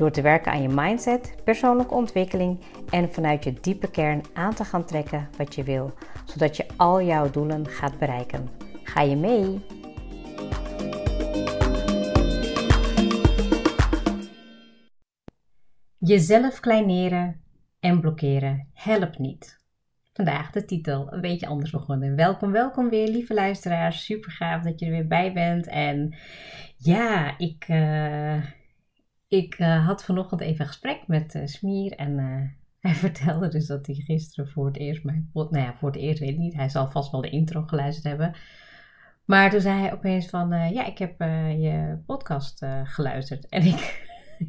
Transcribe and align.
Door 0.00 0.10
te 0.10 0.22
werken 0.22 0.52
aan 0.52 0.62
je 0.62 0.68
mindset, 0.68 1.34
persoonlijke 1.44 1.94
ontwikkeling 1.94 2.60
en 2.90 3.12
vanuit 3.12 3.44
je 3.44 3.52
diepe 3.60 3.90
kern 3.90 4.22
aan 4.32 4.54
te 4.54 4.64
gaan 4.64 4.84
trekken 4.84 5.28
wat 5.36 5.54
je 5.54 5.62
wil, 5.62 5.92
zodat 6.24 6.56
je 6.56 6.66
al 6.76 7.02
jouw 7.02 7.30
doelen 7.30 7.66
gaat 7.66 7.98
bereiken. 7.98 8.48
Ga 8.82 9.00
je 9.00 9.16
mee? 9.16 9.60
Jezelf 15.98 16.60
kleineren 16.60 17.40
en 17.80 18.00
blokkeren 18.00 18.68
helpt 18.72 19.18
niet. 19.18 19.60
Vandaag 20.12 20.50
de 20.50 20.64
titel 20.64 21.12
een 21.12 21.20
beetje 21.20 21.46
anders 21.46 21.70
begonnen. 21.70 22.16
Welkom, 22.16 22.52
welkom 22.52 22.88
weer, 22.88 23.08
lieve 23.08 23.34
luisteraars. 23.34 24.04
Super 24.04 24.30
gaaf 24.30 24.62
dat 24.62 24.80
je 24.80 24.86
er 24.86 24.92
weer 24.92 25.06
bij 25.06 25.32
bent. 25.32 25.66
En 25.66 26.14
ja, 26.76 27.38
ik, 27.38 27.68
uh, 27.68 28.44
ik 29.30 29.58
uh, 29.58 29.86
had 29.86 30.04
vanochtend 30.04 30.40
even 30.40 30.60
een 30.60 30.66
gesprek 30.66 31.06
met 31.06 31.34
uh, 31.34 31.46
Smier. 31.46 31.92
En 31.92 32.18
hij 32.80 32.94
vertelde 32.94 33.48
dus 33.48 33.66
dat 33.66 33.86
hij 33.86 33.94
gisteren 33.94 34.50
voor 34.50 34.66
het 34.66 34.76
eerst 34.76 35.04
mijn 35.04 35.30
pod. 35.32 35.50
Nou 35.50 35.64
ja, 35.64 35.74
voor 35.74 35.90
het 35.90 36.00
eerst 36.00 36.20
weet 36.20 36.30
ik 36.30 36.38
niet. 36.38 36.54
Hij 36.54 36.68
zal 36.68 36.88
vast 36.88 37.10
wel 37.10 37.20
de 37.20 37.30
intro 37.30 37.62
geluisterd 37.62 38.06
hebben. 38.06 38.34
Maar 39.24 39.50
toen 39.50 39.60
zei 39.60 39.80
hij 39.80 39.92
opeens 39.92 40.28
van, 40.28 40.48
ja, 40.72 40.86
ik 40.86 40.98
heb 40.98 41.20
je 41.58 41.98
podcast 42.06 42.66
geluisterd. 42.84 43.48
En 43.48 43.62
ik, 43.72 44.04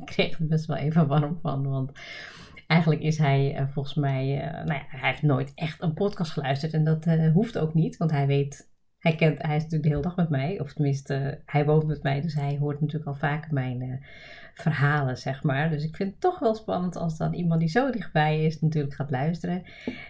kreeg 0.06 0.40
er 0.40 0.48
best 0.48 0.66
wel 0.66 0.78
even 0.78 1.08
warm 1.08 1.40
van, 1.42 1.68
want 1.68 1.92
eigenlijk 2.68 3.02
is 3.02 3.18
hij 3.18 3.68
volgens 3.74 3.96
mij, 3.96 4.36
nou 4.66 4.74
ja, 4.74 4.86
hij 4.88 5.10
heeft 5.10 5.22
nooit 5.22 5.52
echt 5.56 5.82
een 5.82 5.94
podcast 5.94 6.32
geluisterd 6.32 6.74
en 6.74 6.84
dat 6.84 7.06
hoeft 7.34 7.58
ook 7.58 7.74
niet, 7.74 7.98
want 7.98 8.12
hij 8.12 8.28
weet, 8.28 8.72
hij 9.00 9.16
kent, 9.16 9.42
hij 9.42 9.56
is 9.56 9.64
natuurlijk 9.64 9.84
de 9.84 9.90
hele 9.90 10.02
dag 10.02 10.16
met 10.16 10.30
mij, 10.30 10.60
of 10.60 10.74
tenminste, 10.74 11.42
hij 11.46 11.66
woont 11.66 11.88
met 11.88 12.04
mij, 12.04 12.22
dus 12.22 12.34
hij 12.34 12.58
hoort 12.58 12.82
natuurlijk 12.82 13.10
al 13.10 13.16
vaker 13.16 13.54
mijn 13.54 14.04
verhalen, 14.54 15.18
zeg 15.18 15.44
maar. 15.44 15.70
Dus 15.70 15.84
ik 15.84 15.96
vind 15.96 16.12
het 16.12 16.22
toch 16.22 16.40
wel 16.40 16.56
spannend 16.56 16.96
als 16.96 17.18
dan 17.18 17.34
iemand 17.34 17.60
die 17.60 17.70
zo 17.70 17.92
dichtbij 17.92 18.46
is 18.46 18.62
natuurlijk 18.62 18.94
gaat 18.94 19.12
luisteren. 19.12 19.64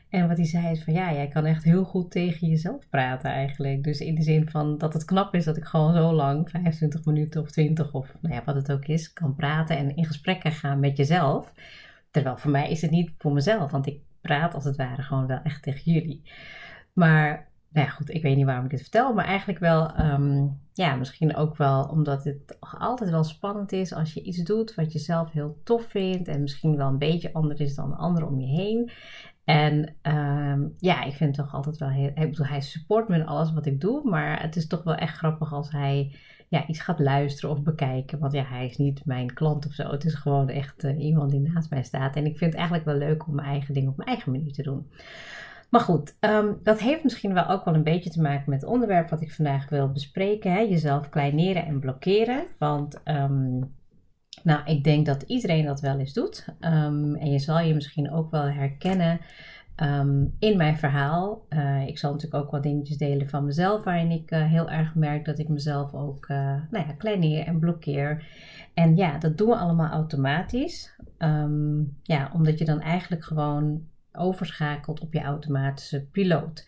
En 0.09 0.27
wat 0.27 0.37
hij 0.37 0.45
zei 0.45 0.71
is 0.71 0.83
van, 0.83 0.93
ja, 0.93 1.13
jij 1.13 1.27
kan 1.27 1.45
echt 1.45 1.63
heel 1.63 1.83
goed 1.83 2.11
tegen 2.11 2.47
jezelf 2.47 2.89
praten 2.89 3.31
eigenlijk. 3.31 3.83
Dus 3.83 3.99
in 3.99 4.15
de 4.15 4.21
zin 4.21 4.49
van 4.49 4.77
dat 4.77 4.93
het 4.93 5.05
knap 5.05 5.35
is 5.35 5.45
dat 5.45 5.57
ik 5.57 5.65
gewoon 5.65 5.93
zo 5.93 6.13
lang, 6.13 6.49
25 6.49 7.05
minuten 7.05 7.41
of 7.41 7.51
20 7.51 7.93
of 7.93 8.13
nou 8.21 8.35
ja, 8.35 8.41
wat 8.45 8.55
het 8.55 8.71
ook 8.71 8.85
is, 8.85 9.13
kan 9.13 9.35
praten 9.35 9.77
en 9.77 9.95
in 9.95 10.05
gesprekken 10.05 10.51
gaan 10.51 10.79
met 10.79 10.97
jezelf. 10.97 11.53
Terwijl 12.11 12.37
voor 12.37 12.51
mij 12.51 12.69
is 12.69 12.81
het 12.81 12.91
niet 12.91 13.11
voor 13.17 13.33
mezelf, 13.33 13.71
want 13.71 13.87
ik 13.87 13.99
praat 14.21 14.53
als 14.53 14.63
het 14.63 14.75
ware 14.75 15.01
gewoon 15.01 15.27
wel 15.27 15.41
echt 15.43 15.63
tegen 15.63 15.91
jullie. 15.91 16.21
Maar 16.93 17.50
nou 17.71 17.87
ja, 17.87 17.91
goed, 17.93 18.09
ik 18.09 18.21
weet 18.21 18.35
niet 18.35 18.45
waarom 18.45 18.63
ik 18.65 18.71
dit 18.71 18.81
vertel, 18.81 19.13
maar 19.13 19.25
eigenlijk 19.25 19.59
wel, 19.59 19.99
um, 19.99 20.59
ja, 20.73 20.95
misschien 20.95 21.35
ook 21.35 21.57
wel 21.57 21.83
omdat 21.83 22.23
het 22.23 22.57
altijd 22.59 23.09
wel 23.09 23.23
spannend 23.23 23.71
is 23.71 23.93
als 23.93 24.13
je 24.13 24.21
iets 24.21 24.43
doet 24.43 24.75
wat 24.75 24.91
je 24.93 24.99
zelf 24.99 25.31
heel 25.31 25.57
tof 25.63 25.85
vindt 25.85 26.27
en 26.27 26.41
misschien 26.41 26.77
wel 26.77 26.87
een 26.87 26.97
beetje 26.97 27.33
anders 27.33 27.59
is 27.59 27.75
dan 27.75 27.89
de 27.89 27.95
anderen 27.95 28.29
om 28.29 28.39
je 28.39 28.47
heen. 28.47 28.91
En 29.43 29.95
um, 30.01 30.73
ja, 30.77 31.03
ik 31.03 31.13
vind 31.13 31.35
het 31.35 31.45
toch 31.45 31.55
altijd 31.55 31.77
wel 31.77 31.89
heel, 31.89 32.11
hij 32.35 32.61
support 32.61 33.07
me 33.07 33.15
in 33.15 33.25
alles 33.25 33.53
wat 33.53 33.65
ik 33.65 33.81
doe, 33.81 34.09
maar 34.09 34.41
het 34.41 34.55
is 34.55 34.67
toch 34.67 34.83
wel 34.83 34.95
echt 34.95 35.17
grappig 35.17 35.53
als 35.53 35.71
hij 35.71 36.15
ja, 36.47 36.67
iets 36.67 36.79
gaat 36.79 36.99
luisteren 36.99 37.55
of 37.55 37.63
bekijken. 37.63 38.19
Want 38.19 38.33
ja, 38.33 38.43
hij 38.43 38.65
is 38.65 38.77
niet 38.77 39.05
mijn 39.05 39.33
klant 39.33 39.65
of 39.65 39.73
zo. 39.73 39.91
Het 39.91 40.05
is 40.05 40.13
gewoon 40.13 40.49
echt 40.49 40.83
uh, 40.83 41.03
iemand 41.03 41.31
die 41.31 41.39
naast 41.39 41.69
mij 41.69 41.83
staat. 41.83 42.15
En 42.15 42.25
ik 42.25 42.37
vind 42.37 42.51
het 42.51 42.59
eigenlijk 42.59 42.85
wel 42.85 42.97
leuk 42.97 43.27
om 43.27 43.35
mijn 43.35 43.47
eigen 43.47 43.73
ding 43.73 43.87
op 43.87 43.97
mijn 43.97 44.09
eigen 44.09 44.31
manier 44.31 44.53
te 44.53 44.63
doen. 44.63 44.87
Maar 45.71 45.81
goed, 45.81 46.17
um, 46.19 46.59
dat 46.63 46.79
heeft 46.79 47.03
misschien 47.03 47.33
wel 47.33 47.47
ook 47.47 47.65
wel 47.65 47.73
een 47.75 47.83
beetje 47.83 48.09
te 48.09 48.21
maken 48.21 48.49
met 48.49 48.61
het 48.61 48.69
onderwerp 48.69 49.09
wat 49.09 49.21
ik 49.21 49.31
vandaag 49.31 49.69
wil 49.69 49.91
bespreken. 49.91 50.51
Hè? 50.51 50.59
Jezelf 50.59 51.09
kleineren 51.09 51.65
en 51.65 51.79
blokkeren. 51.79 52.43
Want 52.57 53.01
um, 53.05 53.73
nou, 54.43 54.65
ik 54.65 54.83
denk 54.83 55.05
dat 55.05 55.21
iedereen 55.21 55.65
dat 55.65 55.79
wel 55.79 55.99
eens 55.99 56.13
doet. 56.13 56.45
Um, 56.59 57.15
en 57.15 57.31
je 57.31 57.39
zal 57.39 57.59
je 57.59 57.73
misschien 57.73 58.11
ook 58.11 58.31
wel 58.31 58.45
herkennen 58.45 59.19
in 60.39 60.57
mijn 60.57 60.77
verhaal. 60.77 61.45
Uh, 61.49 61.87
ik 61.87 61.97
zal 61.97 62.11
natuurlijk 62.11 62.43
ook 62.43 62.51
wat 62.51 62.63
dingetjes 62.63 62.97
delen 62.97 63.29
van 63.29 63.45
mezelf, 63.45 63.83
waarin 63.83 64.11
ik 64.11 64.31
uh, 64.31 64.45
heel 64.45 64.69
erg 64.69 64.95
merk 64.95 65.25
dat 65.25 65.39
ik 65.39 65.49
mezelf 65.49 65.93
ook 65.93 66.29
uh, 66.29 66.37
nou 66.69 66.87
ja, 66.87 66.93
kleineer 66.97 67.45
en 67.45 67.59
blokkeer. 67.59 68.25
En 68.73 68.95
ja, 68.95 69.17
dat 69.17 69.37
doen 69.37 69.49
we 69.49 69.55
allemaal 69.55 69.89
automatisch. 69.89 70.95
Ja, 72.03 72.31
omdat 72.33 72.59
je 72.59 72.65
dan 72.65 72.81
eigenlijk 72.81 73.23
gewoon 73.23 73.81
overschakelt 74.13 74.99
op 74.99 75.13
je 75.13 75.21
automatische 75.21 76.05
piloot. 76.11 76.65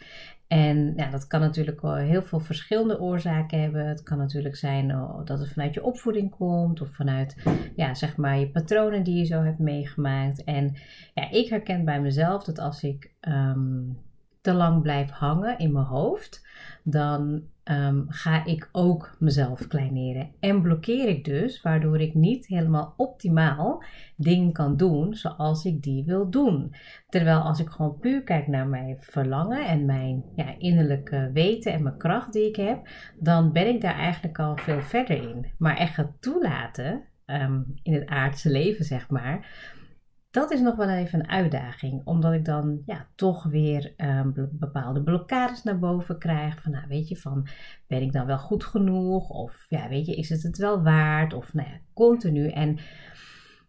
En 0.48 0.94
ja, 0.96 1.10
dat 1.10 1.28
kan 1.28 1.40
natuurlijk 1.40 1.82
heel 1.82 2.24
veel 2.24 2.40
verschillende 2.40 3.00
oorzaken 3.00 3.62
hebben. 3.62 3.88
Het 3.88 4.04
kan 4.04 4.18
natuurlijk 4.18 4.56
zijn 4.56 4.96
oh, 4.96 5.26
dat 5.26 5.40
het 5.40 5.50
vanuit 5.50 5.74
je 5.74 5.84
opvoeding 5.84 6.36
komt 6.36 6.82
of 6.82 6.90
vanuit 6.90 7.36
ja, 7.76 7.94
zeg 7.94 8.18
maar 8.18 8.40
je 8.40 8.50
patronen 8.50 9.04
die 9.04 9.18
je 9.18 9.26
zo 9.26 9.42
hebt 9.42 9.60
meegemaakt. 9.60 10.44
En 10.44 10.76
ja, 11.14 11.32
ik 11.32 11.50
herken 11.50 11.86
bij 11.86 12.02
mezelf 12.02 12.44
dat 12.44 12.60
als 12.60 12.84
ik 12.84 13.12
um, 13.22 13.98
te 14.42 14.54
lang 14.54 14.82
blijf 14.82 15.10
hangen 15.10 15.58
in 15.58 15.72
mijn 15.72 15.86
hoofd, 15.86 16.48
dan 16.84 17.44
um, 17.72 18.06
ga 18.08 18.46
ik 18.46 18.70
ook 18.72 19.16
mezelf 19.20 19.68
kleineren. 19.68 20.32
En 20.40 20.62
blokkeer 20.62 21.08
ik 21.08 21.26
dus, 21.26 21.62
waardoor 21.62 22.00
ik 22.00 22.14
niet 22.14 22.48
helemaal 22.48 22.94
optimaal 22.98 23.84
dingen 24.16 24.52
kan 24.52 24.78
doen 24.78 25.14
zoals 25.14 25.66
ik 25.66 25.82
die 25.82 26.04
wil 26.06 26.30
doen. 26.30 26.76
Terwijl 27.10 27.40
als 27.40 27.60
ik 27.60 27.70
gewoon 27.70 28.00
puur 28.00 28.24
kijk 28.24 28.48
naar 28.48 28.68
mijn 28.68 28.98
verlangen 29.00 29.68
en 29.68 29.86
mijn 29.86 30.24
ja, 30.36 30.56
innerlijke 30.58 31.30
weten 31.34 31.74
en 31.74 31.84
mijn 31.84 31.98
kracht 31.98 32.34
die 32.34 32.48
ik 32.48 32.56
heb, 32.56 32.88
dan 33.20 33.52
ben 33.52 33.68
ik 33.68 33.82
daar 33.82 33.98
eigenlijk 33.98 34.40
al 34.40 34.58
veel 34.58 34.82
verder 34.82 35.22
in. 35.30 35.46
Maar 35.58 35.78
echt 35.78 35.96
het 35.96 36.22
toelaten 36.22 37.04
um, 37.26 37.74
in 37.84 37.94
het 37.94 38.06
aardse 38.06 38.50
leven, 38.50 38.86
zeg 38.86 39.10
maar 39.10 39.48
dat 40.34 40.52
is 40.52 40.60
nog 40.60 40.76
wel 40.76 40.90
even 40.90 41.20
een 41.20 41.30
uitdaging, 41.30 42.02
omdat 42.06 42.34
ik 42.34 42.46
dan 42.46 42.82
ja, 42.86 43.08
toch 43.16 43.44
weer 43.44 43.94
um, 43.98 44.50
bepaalde 44.52 45.04
blokkades 45.04 45.64
naar 45.64 45.80
boven 45.80 46.18
krijg. 46.18 46.62
Van, 46.62 46.72
nou, 46.72 46.86
weet 46.88 47.08
je, 47.08 47.16
van 47.18 47.48
ben 47.88 48.02
ik 48.02 48.12
dan 48.12 48.26
wel 48.26 48.38
goed 48.38 48.64
genoeg? 48.64 49.30
Of 49.30 49.66
ja, 49.70 49.88
weet 49.90 50.06
je, 50.06 50.16
is 50.16 50.30
het 50.30 50.44
het 50.44 50.58
wel 50.58 50.84
waard? 50.84 51.34
Of 51.34 51.54
nou 51.54 51.68
ja, 51.68 51.78
continu. 51.94 52.48
En 52.50 52.78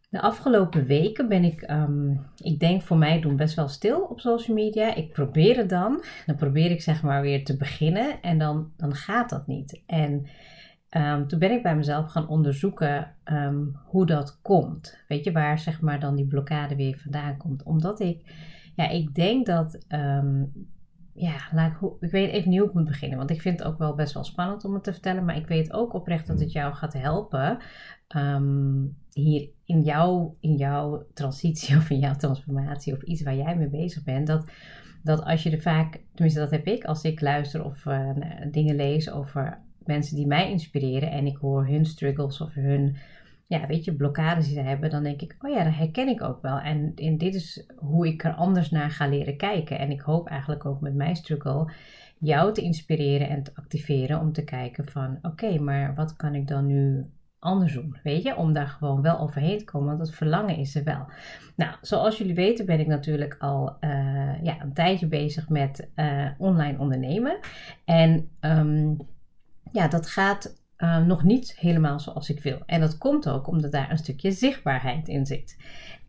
de 0.09 0.21
afgelopen 0.21 0.87
weken 0.87 1.29
ben 1.29 1.45
ik, 1.45 1.71
um, 1.71 2.27
ik 2.37 2.61
denk 2.61 2.83
voor 2.83 2.99
mij 2.99 3.21
doen 3.21 3.37
best 3.37 3.55
wel 3.55 3.69
stil 3.69 4.01
op 4.01 4.21
social 4.21 4.57
media. 4.57 4.95
Ik 4.95 5.13
probeer 5.13 5.57
het 5.57 5.69
dan. 5.69 6.05
Dan 6.27 6.37
probeer 6.37 6.71
ik 6.71 6.83
zeg 6.83 7.03
maar 7.03 7.23
weer 7.23 7.45
te 7.45 7.57
beginnen 7.57 8.23
en 8.23 8.39
dan, 8.39 8.73
dan 8.77 8.95
gaat 8.95 9.31
dat 9.31 9.47
niet. 9.47 9.83
En 9.87 10.27
Um, 10.97 11.27
toen 11.27 11.39
ben 11.39 11.51
ik 11.51 11.63
bij 11.63 11.77
mezelf 11.77 12.11
gaan 12.11 12.29
onderzoeken 12.29 13.15
um, 13.25 13.77
hoe 13.85 14.07
dat 14.07 14.41
komt. 14.43 14.99
Weet 15.09 15.25
je, 15.25 15.33
waar 15.33 15.59
zeg 15.59 15.81
maar 15.81 16.01
dan 16.01 16.17
die 16.17 16.27
blokkade 16.27 16.77
weer 16.77 16.99
vandaan 16.99 17.37
komt. 17.37 17.63
Omdat 17.63 18.01
ik, 18.01 18.33
ja, 18.75 18.89
ik 18.89 19.15
denk 19.15 19.47
dat, 19.47 19.85
um, 19.89 20.53
ja, 21.15 21.35
laat 21.53 21.73
ik, 21.73 21.91
ik 22.01 22.11
weet 22.11 22.31
even 22.31 22.51
niet 22.51 22.59
hoe 22.59 22.69
ik 22.69 22.75
moet 22.75 22.85
beginnen. 22.85 23.19
Want 23.19 23.31
ik 23.31 23.41
vind 23.41 23.59
het 23.59 23.69
ook 23.69 23.79
wel 23.79 23.95
best 23.95 24.15
wel 24.15 24.25
spannend 24.25 24.65
om 24.65 24.75
het 24.75 24.85
te 24.85 24.93
vertellen. 24.93 25.25
Maar 25.25 25.37
ik 25.37 25.47
weet 25.47 25.73
ook 25.73 25.95
oprecht 25.95 26.27
dat 26.27 26.41
het 26.41 26.53
jou 26.53 26.75
gaat 26.75 26.93
helpen 26.93 27.59
hier 29.13 29.49
in, 29.65 29.81
jou, 29.81 30.33
in 30.41 30.57
jouw 30.57 31.07
transitie 31.15 31.77
of 31.77 31.91
in 31.91 31.99
jouw 31.99 32.15
transformatie 32.15 32.93
of 32.93 33.03
iets 33.03 33.23
waar 33.23 33.37
jij 33.37 33.57
mee 33.57 33.69
bezig 33.69 34.05
bent. 34.05 34.27
Dat, 34.27 34.51
dat 35.03 35.25
als 35.25 35.43
je 35.43 35.51
er 35.51 35.61
vaak, 35.61 36.01
tenminste 36.13 36.41
dat 36.41 36.51
heb 36.51 36.67
ik, 36.67 36.85
als 36.85 37.03
ik 37.03 37.21
luister 37.21 37.65
of 37.65 37.85
uh, 37.85 38.11
dingen 38.51 38.77
lees 38.77 39.11
over 39.11 39.63
mensen 39.87 40.17
die 40.17 40.27
mij 40.27 40.51
inspireren 40.51 41.11
en 41.11 41.27
ik 41.27 41.37
hoor 41.37 41.67
hun 41.67 41.85
struggles 41.85 42.41
of 42.41 42.55
hun, 42.55 42.97
ja, 43.47 43.67
weet 43.67 43.85
je, 43.85 43.95
blokkades 43.95 44.47
die 44.47 44.55
ze 44.55 44.61
hebben, 44.61 44.91
dan 44.91 45.03
denk 45.03 45.21
ik, 45.21 45.37
oh 45.41 45.51
ja, 45.51 45.65
dat 45.65 45.75
herken 45.75 46.09
ik 46.09 46.23
ook 46.23 46.43
wel. 46.43 46.59
En, 46.59 46.93
en 46.95 47.19
dit 47.19 47.35
is 47.35 47.71
hoe 47.77 48.07
ik 48.07 48.25
er 48.25 48.35
anders 48.35 48.71
naar 48.71 48.91
ga 48.91 49.07
leren 49.07 49.37
kijken. 49.37 49.79
En 49.79 49.91
ik 49.91 50.01
hoop 50.01 50.29
eigenlijk 50.29 50.65
ook 50.65 50.81
met 50.81 50.95
mijn 50.95 51.17
struggle 51.17 51.73
jou 52.19 52.53
te 52.53 52.63
inspireren 52.63 53.29
en 53.29 53.43
te 53.43 53.51
activeren 53.55 54.21
om 54.21 54.33
te 54.33 54.45
kijken 54.45 54.89
van, 54.89 55.19
oké, 55.23 55.59
maar 55.59 55.95
wat 55.95 56.17
kan 56.17 56.35
ik 56.35 56.49
dan 56.49 56.67
nu 56.67 57.07
anders 57.39 57.73
doen, 57.73 57.97
weet 58.03 58.23
je, 58.23 58.37
om 58.37 58.53
daar 58.53 58.67
gewoon 58.67 59.03
wel 59.03 59.19
overheen 59.19 59.59
te 59.59 59.65
komen, 59.65 59.89
want 59.89 60.01
het 60.01 60.17
verlangen 60.17 60.57
is 60.57 60.75
er 60.75 60.85
wel. 60.85 61.07
Nou, 61.57 61.77
zoals 61.81 62.19
jullie 62.19 62.35
weten 62.35 62.67
ben 62.67 62.81
ik 62.81 62.87
natuurlijk 62.87 63.37
al 63.39 63.77
uh, 63.81 64.43
ja, 64.43 64.61
een 64.61 64.73
tijdje 64.73 65.07
bezig 65.07 65.49
met 65.49 65.91
uh, 65.97 66.31
online 66.39 66.79
ondernemen 66.79 67.39
en 67.85 68.29
um, 68.41 68.97
ja, 69.73 69.89
dat 69.89 70.07
gaat 70.07 70.63
uh, 70.79 71.05
nog 71.05 71.23
niet 71.23 71.57
helemaal 71.59 72.01
zoals 72.01 72.31
ik 72.31 72.43
wil. 72.43 72.63
En 72.67 72.81
dat 72.81 72.99
komt 72.99 73.29
ook 73.29 73.47
omdat 73.47 73.73
daar 73.73 73.91
een 73.91 73.99
stukje 73.99 74.33
zichtbaarheid 74.33 75.09
in 75.09 75.27
zit. 75.27 75.57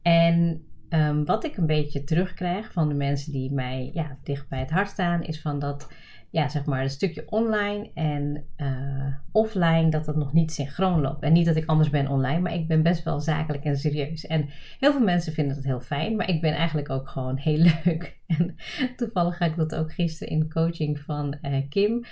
En 0.02 0.66
ehm, 0.90 1.24
wat 1.24 1.44
ik 1.44 1.58
een 1.58 1.66
beetje 1.66 2.04
terugkrijg 2.04 2.72
van 2.72 2.88
de 2.88 2.94
mensen 2.94 3.32
die 3.32 3.52
mij 3.52 3.90
ja, 3.94 4.18
dicht 4.24 4.50
bij 4.50 4.60
het 4.60 4.70
hart 4.70 4.90
staan, 4.90 5.24
is 5.24 5.42
van 5.42 5.60
dat 5.60 5.88
ja, 6.36 6.50
zeg 6.50 6.66
maar, 6.66 6.82
een 6.82 6.90
stukje 6.90 7.24
online 7.30 7.92
en 7.94 8.46
uh, 8.58 9.16
offline, 9.32 9.90
dat 9.90 10.06
dat 10.06 10.16
nog 10.16 10.34
niet 10.34 10.52
synchroon 10.52 11.02
loopt. 11.02 11.24
En 11.24 11.34
niet 11.34 11.46
dat 11.46 11.56
ik 11.56 11.66
anders 11.66 11.90
ben 11.90 12.08
online, 12.08 12.40
maar 12.40 12.54
ik 12.54 12.68
ben 12.68 12.84
best 12.84 13.04
wel 13.04 13.20
zakelijk 13.20 13.64
en 13.64 13.78
serieus. 13.78 14.26
En 14.26 14.50
heel 14.80 14.92
veel 14.92 15.04
mensen 15.04 15.34
vinden 15.34 15.56
dat 15.56 15.64
heel 15.64 15.82
fijn, 15.82 16.16
maar 16.16 16.30
ik 16.30 16.42
ben 16.42 16.54
eigenlijk 16.54 16.90
ook 16.90 17.10
gewoon 17.10 17.38
heel 17.38 17.58
leuk. 17.84 18.20
En 18.28 18.56
toevallig 18.96 19.38
ga 19.38 19.46
ik 19.46 19.56
dat 19.56 19.76
ook 19.76 19.94
gisteren 19.94 20.34
in 20.34 20.50
coaching 20.50 21.00
van 21.00 21.38
uh, 21.42 21.58
Kim. 21.70 22.04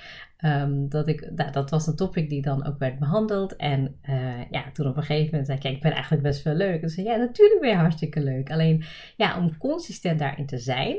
Um, 0.45 0.89
dat, 0.89 1.07
ik, 1.07 1.31
nou, 1.36 1.51
dat 1.51 1.69
was 1.69 1.88
een 1.88 1.95
topic 1.95 2.30
die 2.30 2.42
dan 2.42 2.65
ook 2.65 2.77
werd 2.77 3.00
behandeld. 3.00 3.56
En 3.56 3.95
uh, 4.10 4.50
ja, 4.50 4.71
toen 4.74 4.88
op 4.88 4.98
een 4.98 5.04
gegeven 5.04 5.30
moment 5.30 5.45
zei 5.45 5.60
ik, 5.60 5.75
ik 5.75 5.81
ben 5.81 5.92
eigenlijk 5.92 6.24
best 6.24 6.44
wel 6.44 6.54
leuk. 6.54 6.81
En 6.81 6.89
zei 6.89 7.07
ja, 7.07 7.15
natuurlijk 7.15 7.62
ben 7.62 7.69
je 7.69 7.75
hartstikke 7.75 8.21
leuk. 8.24 8.51
Alleen 8.51 8.83
ja, 9.18 9.38
om 9.38 9.57
consistent 9.57 10.19
daarin 10.19 10.45
te 10.45 10.57
zijn, 10.57 10.98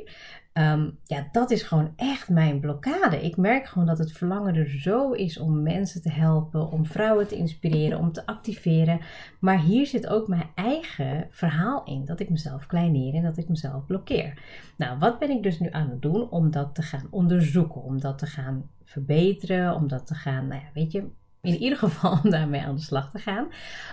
Um, 0.59 0.99
ja, 1.05 1.29
dat 1.33 1.51
is 1.51 1.63
gewoon 1.63 1.93
echt 1.97 2.29
mijn 2.29 2.61
blokkade. 2.61 3.23
Ik 3.23 3.37
merk 3.37 3.67
gewoon 3.67 3.87
dat 3.87 3.99
het 3.99 4.13
verlangen 4.13 4.55
er 4.55 4.69
zo 4.69 5.13
is 5.13 5.39
om 5.39 5.63
mensen 5.63 6.03
te 6.03 6.11
helpen, 6.11 6.71
om 6.71 6.87
vrouwen 6.87 7.29
te 7.29 7.37
inspireren, 7.37 7.99
om 7.99 8.13
te 8.13 8.27
activeren. 8.27 9.01
Maar 9.41 9.61
hier 9.61 9.87
zit 9.87 10.07
ook 10.07 10.29
mijn 10.29 10.47
eigen 10.55 11.27
verhaal 11.31 11.85
in, 11.85 12.05
dat 12.05 12.21
ik 12.21 12.31
mezelf 12.31 12.67
kleineer 12.67 13.15
en 13.15 13.23
dat 13.23 13.37
ik 13.37 13.49
mezelf 13.49 13.87
blokkeer. 13.87 14.43
Nou, 14.77 14.99
wat 15.05 15.19
ben 15.19 15.31
ik 15.31 15.43
dus 15.43 15.59
nu 15.59 15.69
aan 15.71 15.91
het 15.91 16.03
doen 16.03 16.31
om 16.31 16.51
dat 16.51 16.75
te 16.75 16.83
gaan 16.83 17.07
onderzoeken, 17.11 17.83
om 17.83 18.01
dat 18.01 18.19
te 18.19 18.27
gaan 18.27 18.71
verbeteren, 18.85 19.75
om 19.75 19.89
dat 19.89 20.07
te 20.07 20.15
gaan, 20.15 20.47
nou 20.47 20.61
ja, 20.61 20.69
weet 20.75 20.93
je, 20.93 21.11
in 21.41 21.57
ieder 21.57 21.79
geval 21.79 22.19
om 22.25 22.31
daarmee 22.31 22.61
aan 22.61 22.75
de 22.75 22.81
slag 22.81 23.11
te 23.11 23.19
gaan. 23.19 23.49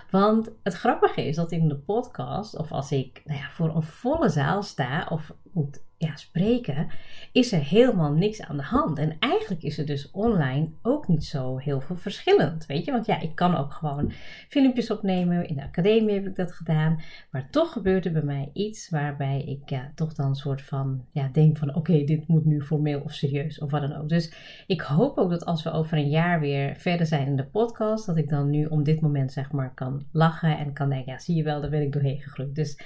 Want 0.09 0.51
het 0.63 0.73
grappige 0.73 1.27
is 1.27 1.35
dat 1.35 1.51
in 1.51 1.67
de 1.67 1.77
podcast, 1.77 2.57
of 2.57 2.71
als 2.71 2.91
ik 2.91 3.21
nou 3.25 3.39
ja, 3.39 3.49
voor 3.49 3.75
een 3.75 3.83
volle 3.83 4.29
zaal 4.29 4.63
sta, 4.63 5.07
of 5.09 5.33
moet 5.51 5.83
ja, 6.01 6.15
spreken, 6.15 6.87
is 7.31 7.51
er 7.51 7.63
helemaal 7.63 8.11
niks 8.11 8.41
aan 8.41 8.57
de 8.57 8.63
hand. 8.63 8.97
En 8.97 9.15
eigenlijk 9.19 9.63
is 9.63 9.77
er 9.77 9.85
dus 9.85 10.11
online 10.11 10.69
ook 10.81 11.07
niet 11.07 11.25
zo 11.25 11.57
heel 11.57 11.81
veel 11.81 11.95
verschillend. 11.95 12.65
Weet 12.65 12.85
je, 12.85 12.91
want 12.91 13.05
ja, 13.05 13.19
ik 13.19 13.35
kan 13.35 13.55
ook 13.55 13.73
gewoon 13.73 14.11
filmpjes 14.49 14.91
opnemen. 14.91 15.47
In 15.47 15.55
de 15.55 15.63
academie 15.63 16.13
heb 16.13 16.25
ik 16.25 16.35
dat 16.35 16.51
gedaan. 16.51 17.01
Maar 17.31 17.49
toch 17.49 17.71
gebeurt 17.71 18.05
er 18.05 18.11
bij 18.11 18.21
mij 18.21 18.49
iets 18.53 18.89
waarbij 18.89 19.43
ik 19.43 19.69
ja, 19.69 19.91
toch 19.95 20.13
dan 20.13 20.27
een 20.27 20.35
soort 20.35 20.61
van 20.61 21.05
ja, 21.11 21.29
denk 21.31 21.57
van 21.57 21.75
oké, 21.75 22.03
dit 22.03 22.27
moet 22.27 22.45
nu 22.45 22.61
formeel 22.61 23.01
of 23.01 23.13
serieus 23.13 23.59
of 23.59 23.71
wat 23.71 23.81
dan 23.81 23.95
ook. 23.95 24.09
Dus 24.09 24.33
ik 24.67 24.81
hoop 24.81 25.17
ook 25.17 25.29
dat 25.29 25.45
als 25.45 25.63
we 25.63 25.71
over 25.71 25.97
een 25.97 26.09
jaar 26.09 26.39
weer 26.39 26.75
verder 26.75 27.05
zijn 27.05 27.27
in 27.27 27.35
de 27.35 27.45
podcast, 27.45 28.05
dat 28.05 28.17
ik 28.17 28.29
dan 28.29 28.49
nu 28.49 28.65
om 28.65 28.83
dit 28.83 29.01
moment 29.01 29.31
zeg 29.31 29.51
maar 29.51 29.73
kan 29.73 30.05
lachen 30.11 30.57
en 30.57 30.73
kan 30.73 30.89
denken, 30.89 31.11
ja, 31.11 31.19
zie 31.19 31.35
je 31.35 31.43
wel, 31.43 31.61
daar 31.61 31.69
ben 31.69 31.81
ik 31.81 31.93
doorheen 31.93 32.21
gegroeid. 32.21 32.55
Dus 32.55 32.79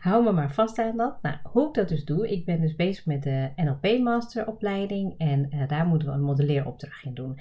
hou 0.00 0.24
me 0.24 0.32
maar 0.32 0.52
vast 0.52 0.78
aan 0.78 0.96
dat. 0.96 1.22
Nou, 1.22 1.36
hoe 1.42 1.68
ik 1.68 1.74
dat 1.74 1.88
dus 1.88 2.04
doe, 2.04 2.30
ik 2.30 2.44
ben 2.44 2.60
dus 2.62 2.76
bezig 2.76 3.06
met 3.06 3.22
de 3.22 3.48
NLP 3.56 3.98
masteropleiding 3.98 5.14
en 5.18 5.48
uh, 5.54 5.68
daar 5.68 5.86
moeten 5.86 6.08
we 6.08 6.14
een 6.14 6.22
modelleeropdracht 6.22 7.04
in 7.04 7.14
doen. 7.14 7.38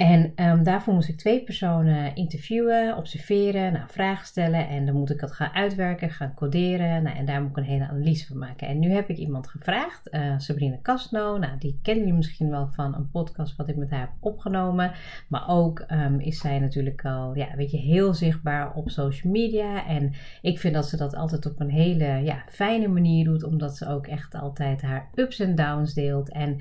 En 0.00 0.32
um, 0.36 0.62
daarvoor 0.62 0.94
moest 0.94 1.08
ik 1.08 1.16
twee 1.16 1.44
personen 1.44 2.14
interviewen, 2.14 2.96
observeren, 2.96 3.72
nou, 3.72 3.84
vragen 3.88 4.26
stellen. 4.26 4.68
En 4.68 4.86
dan 4.86 4.94
moet 4.94 5.10
ik 5.10 5.20
dat 5.20 5.32
gaan 5.32 5.52
uitwerken, 5.52 6.10
gaan 6.10 6.34
coderen. 6.34 7.02
Nou, 7.02 7.16
en 7.16 7.24
daar 7.24 7.40
moet 7.40 7.50
ik 7.50 7.56
een 7.56 7.62
hele 7.62 7.88
analyse 7.88 8.26
van 8.26 8.38
maken. 8.38 8.68
En 8.68 8.78
nu 8.78 8.90
heb 8.90 9.08
ik 9.08 9.16
iemand 9.16 9.48
gevraagd, 9.48 10.14
uh, 10.14 10.34
Sabrina 10.38 10.78
Casno. 10.82 11.38
Nou, 11.38 11.58
die 11.58 11.78
kennen 11.82 12.04
jullie 12.04 12.18
misschien 12.18 12.50
wel 12.50 12.68
van 12.68 12.94
een 12.94 13.10
podcast 13.10 13.56
wat 13.56 13.68
ik 13.68 13.76
met 13.76 13.90
haar 13.90 14.00
heb 14.00 14.10
opgenomen. 14.20 14.92
Maar 15.28 15.48
ook 15.48 15.84
um, 15.90 16.20
is 16.20 16.38
zij 16.38 16.58
natuurlijk 16.58 17.04
al, 17.04 17.34
ja, 17.34 17.56
weet 17.56 17.70
je, 17.70 17.78
heel 17.78 18.14
zichtbaar 18.14 18.74
op 18.74 18.90
social 18.90 19.32
media. 19.32 19.86
En 19.86 20.12
ik 20.42 20.58
vind 20.58 20.74
dat 20.74 20.88
ze 20.88 20.96
dat 20.96 21.14
altijd 21.14 21.46
op 21.46 21.60
een 21.60 21.70
hele 21.70 22.22
ja, 22.22 22.44
fijne 22.48 22.88
manier 22.88 23.24
doet. 23.24 23.44
Omdat 23.44 23.76
ze 23.76 23.88
ook 23.88 24.06
echt 24.06 24.34
altijd 24.34 24.82
haar 24.82 25.10
ups 25.14 25.40
en 25.40 25.54
downs 25.54 25.94
deelt. 25.94 26.32
En 26.32 26.60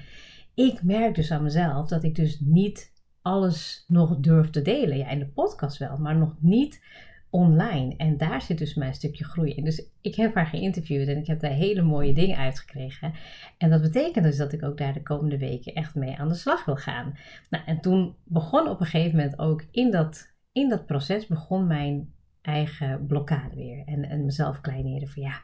ik 0.53 0.83
merk 0.83 1.15
dus 1.15 1.31
aan 1.31 1.43
mezelf 1.43 1.87
dat 1.87 2.03
ik 2.03 2.15
dus 2.15 2.39
niet 2.39 2.97
alles 3.21 3.83
nog 3.87 4.17
durf 4.17 4.49
te 4.49 4.61
delen. 4.61 4.97
Ja, 4.97 5.09
in 5.09 5.19
de 5.19 5.27
podcast 5.27 5.77
wel, 5.77 5.97
maar 5.97 6.15
nog 6.15 6.35
niet 6.39 6.81
online. 7.29 7.95
En 7.97 8.17
daar 8.17 8.41
zit 8.41 8.57
dus 8.57 8.73
mijn 8.73 8.93
stukje 8.93 9.23
groei 9.23 9.53
in. 9.53 9.63
Dus 9.63 9.83
ik 10.01 10.15
heb 10.15 10.35
haar 10.35 10.45
geïnterviewd 10.45 11.07
en 11.07 11.17
ik 11.17 11.27
heb 11.27 11.39
daar 11.39 11.51
hele 11.51 11.81
mooie 11.81 12.13
dingen 12.13 12.37
uitgekregen. 12.37 13.13
En 13.57 13.69
dat 13.69 13.81
betekent 13.81 14.25
dus 14.25 14.37
dat 14.37 14.53
ik 14.53 14.63
ook 14.63 14.77
daar 14.77 14.93
de 14.93 15.03
komende 15.03 15.37
weken 15.37 15.73
echt 15.73 15.95
mee 15.95 16.17
aan 16.17 16.27
de 16.27 16.35
slag 16.35 16.65
wil 16.65 16.75
gaan. 16.75 17.17
Nou, 17.49 17.63
en 17.65 17.81
toen 17.81 18.15
begon 18.23 18.69
op 18.69 18.79
een 18.79 18.85
gegeven 18.85 19.17
moment 19.17 19.39
ook 19.39 19.63
in 19.71 19.91
dat, 19.91 20.33
in 20.51 20.69
dat 20.69 20.85
proces 20.85 21.27
begon 21.27 21.67
mijn 21.67 22.13
eigen 22.41 23.05
blokkade 23.05 23.55
weer. 23.55 23.83
En, 23.85 24.03
en 24.03 24.25
mezelf 24.25 24.61
kleineren 24.61 25.07
van 25.07 25.21
ja, 25.21 25.41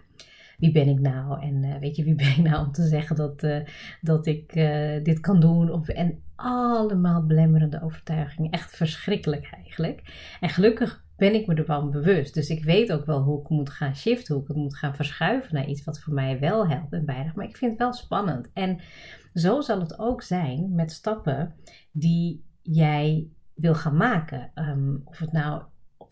wie 0.58 0.72
ben 0.72 0.88
ik 0.88 1.00
nou? 1.00 1.42
En 1.42 1.64
uh, 1.64 1.76
weet 1.78 1.96
je, 1.96 2.04
wie 2.04 2.16
ben 2.24 2.28
ik 2.28 2.38
nou 2.44 2.66
om 2.66 2.72
te 2.72 2.88
zeggen 2.88 3.16
dat, 3.16 3.44
uh, 3.44 3.58
dat 4.02 4.26
ik 4.26 4.56
uh, 4.56 5.04
dit 5.04 5.20
kan 5.20 5.40
doen? 5.40 5.72
Of, 5.72 5.88
en 5.88 6.24
allemaal 6.36 7.26
belemmerende 7.26 7.82
overtuigingen. 7.84 8.52
Echt 8.52 8.76
verschrikkelijk 8.76 9.50
eigenlijk. 9.52 10.02
En 10.40 10.50
gelukkig 10.50 11.04
ben 11.18 11.34
ik 11.34 11.48
me 11.48 11.56
ervan 11.56 11.92
bewust. 11.92 12.34
Dus 12.34 12.50
ik 12.50 12.64
weet 12.64 12.92
ook 12.92 13.06
wel 13.06 13.22
hoe 13.22 13.42
ik 13.42 13.50
moet 13.50 13.70
gaan 13.70 13.96
shiften, 13.96 14.34
hoe 14.34 14.44
ik 14.44 14.48
het 14.48 14.58
moet 14.58 14.78
gaan 14.78 14.96
verschuiven 14.96 15.54
naar 15.54 15.68
iets 15.68 15.84
wat 15.84 16.00
voor 16.00 16.14
mij 16.14 16.40
wel 16.40 16.68
helpt 16.68 16.94
en 16.94 17.06
bijdraagt. 17.06 17.36
Maar 17.36 17.48
ik 17.48 17.58
vind 17.58 17.72
het 17.72 17.80
wel 17.80 17.94
spannend. 17.94 18.50
En 18.54 18.80
zo 19.34 19.62
zal 19.62 19.80
het 19.80 20.00
ook 20.00 20.22
zijn 20.22 20.76
met 20.76 20.92
stappen 20.92 21.54
die 21.92 22.44
jij 22.62 23.28
wil 23.54 23.76
gaan 23.76 23.98
maken. 23.98 24.52
Um, 24.56 25.02
of 25.06 25.20
het 25.20 25.32
nou 25.32 25.64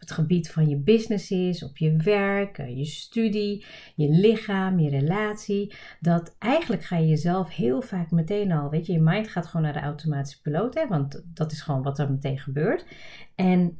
het 0.04 0.12
gebied 0.12 0.52
van 0.52 0.70
je 0.70 0.78
business 0.78 1.32
is, 1.32 1.64
op 1.64 1.78
je 1.78 1.96
werk, 1.96 2.58
eh, 2.58 2.78
je 2.78 2.86
studie, 2.86 3.66
je 3.96 4.10
lichaam, 4.10 4.80
je 4.80 4.90
relatie. 4.90 5.74
Dat 6.00 6.36
eigenlijk 6.40 6.84
ga 6.84 6.98
je 6.98 7.08
jezelf 7.08 7.56
heel 7.56 7.82
vaak 7.82 8.12
meteen 8.12 8.52
al, 8.52 8.70
weet 8.70 8.86
je, 8.86 8.94
je 8.94 9.02
mind 9.02 9.28
gaat 9.28 9.46
gewoon 9.46 9.62
naar 9.62 9.74
de 9.74 9.80
automatische 9.80 10.42
piloot, 10.42 10.74
hè, 10.74 10.88
want 10.88 11.24
dat 11.34 11.52
is 11.52 11.62
gewoon 11.62 11.84
wat 11.84 12.00
er 12.00 12.12
meteen 12.12 12.40
gebeurt. 12.40 12.86
En 13.36 13.78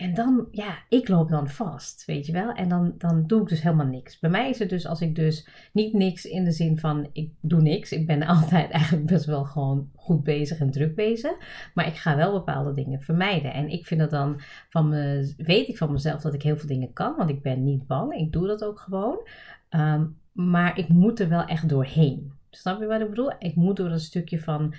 en 0.00 0.14
dan, 0.14 0.48
ja, 0.50 0.78
ik 0.88 1.08
loop 1.08 1.28
dan 1.28 1.48
vast, 1.48 2.04
weet 2.04 2.26
je 2.26 2.32
wel. 2.32 2.52
En 2.52 2.68
dan, 2.68 2.94
dan 2.98 3.26
doe 3.26 3.42
ik 3.42 3.48
dus 3.48 3.62
helemaal 3.62 3.86
niks. 3.86 4.18
Bij 4.18 4.30
mij 4.30 4.50
is 4.50 4.58
het 4.58 4.68
dus 4.68 4.86
als 4.86 5.00
ik 5.00 5.14
dus 5.14 5.48
niet 5.72 5.92
niks 5.92 6.24
in 6.24 6.44
de 6.44 6.52
zin 6.52 6.78
van 6.78 7.08
ik 7.12 7.32
doe 7.40 7.60
niks. 7.60 7.92
Ik 7.92 8.06
ben 8.06 8.22
altijd 8.36 8.70
eigenlijk 8.70 9.06
best 9.06 9.24
wel 9.24 9.44
gewoon 9.44 9.90
goed 9.94 10.24
bezig 10.24 10.58
en 10.58 10.70
druk 10.70 10.94
bezig. 10.94 11.32
Maar 11.74 11.86
ik 11.86 11.96
ga 11.96 12.16
wel 12.16 12.32
bepaalde 12.32 12.74
dingen 12.74 13.00
vermijden. 13.00 13.52
En 13.52 13.68
ik 13.68 13.86
vind 13.86 14.00
dat 14.00 14.10
dan 14.10 14.40
van 14.68 14.90
weet 15.36 15.68
ik 15.68 15.76
van 15.76 15.92
mezelf 15.92 16.20
dat 16.20 16.34
ik 16.34 16.42
heel 16.42 16.56
veel 16.56 16.68
dingen 16.68 16.92
kan. 16.92 17.16
Want 17.16 17.30
ik 17.30 17.42
ben 17.42 17.64
niet 17.64 17.86
bang. 17.86 18.14
Ik 18.14 18.32
doe 18.32 18.46
dat 18.46 18.64
ook 18.64 18.80
gewoon. 18.80 19.28
Um, 19.70 20.18
maar 20.32 20.78
ik 20.78 20.88
moet 20.88 21.20
er 21.20 21.28
wel 21.28 21.44
echt 21.44 21.68
doorheen. 21.68 22.32
Snap 22.50 22.80
je 22.80 22.86
wat 22.86 23.00
ik 23.00 23.08
bedoel? 23.08 23.32
Ik 23.38 23.54
moet 23.54 23.76
door 23.76 23.88
dat 23.88 24.00
stukje 24.00 24.40
van 24.40 24.74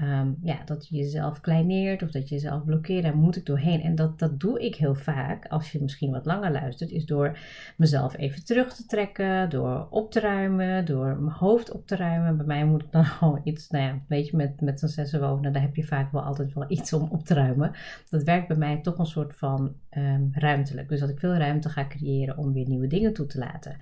Um, 0.00 0.38
ja, 0.42 0.64
dat 0.64 0.88
je 0.88 0.96
jezelf 0.96 1.40
kleineert 1.40 2.02
of 2.02 2.10
dat 2.10 2.28
je 2.28 2.34
jezelf 2.34 2.64
blokkeert. 2.64 3.02
Daar 3.02 3.16
moet 3.16 3.36
ik 3.36 3.46
doorheen. 3.46 3.82
En 3.82 3.94
dat, 3.94 4.18
dat 4.18 4.40
doe 4.40 4.60
ik 4.64 4.74
heel 4.74 4.94
vaak, 4.94 5.46
als 5.46 5.72
je 5.72 5.82
misschien 5.82 6.10
wat 6.10 6.26
langer 6.26 6.50
luistert, 6.50 6.90
is 6.90 7.06
door 7.06 7.38
mezelf 7.76 8.16
even 8.16 8.44
terug 8.44 8.74
te 8.74 8.86
trekken, 8.86 9.50
door 9.50 9.86
op 9.90 10.10
te 10.10 10.20
ruimen, 10.20 10.84
door 10.84 11.16
mijn 11.16 11.36
hoofd 11.36 11.70
op 11.70 11.86
te 11.86 11.96
ruimen. 11.96 12.36
Bij 12.36 12.46
mij 12.46 12.64
moet 12.64 12.82
ik 12.82 12.92
dan 12.92 13.04
gewoon 13.18 13.40
iets, 13.44 13.70
nou 13.70 13.84
ja, 13.84 14.02
weet 14.08 14.26
je, 14.26 14.36
met, 14.36 14.60
met 14.60 14.82
een 14.82 14.88
zessen 14.88 15.20
wonen, 15.20 15.52
daar 15.52 15.62
heb 15.62 15.76
je 15.76 15.84
vaak 15.84 16.12
wel 16.12 16.22
altijd 16.22 16.52
wel 16.52 16.64
iets 16.68 16.92
om 16.92 17.08
op 17.10 17.24
te 17.24 17.34
ruimen. 17.34 17.72
Dat 18.10 18.22
werkt 18.22 18.48
bij 18.48 18.56
mij 18.56 18.80
toch 18.80 18.98
een 18.98 19.06
soort 19.06 19.36
van 19.36 19.74
um, 19.90 20.30
ruimtelijk. 20.32 20.88
Dus 20.88 21.00
dat 21.00 21.08
ik 21.08 21.18
veel 21.18 21.34
ruimte 21.34 21.68
ga 21.68 21.86
creëren 21.86 22.36
om 22.36 22.52
weer 22.52 22.68
nieuwe 22.68 22.86
dingen 22.86 23.12
toe 23.12 23.26
te 23.26 23.38
laten. 23.38 23.76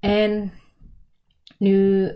En 0.00 0.52
nu 1.58 2.08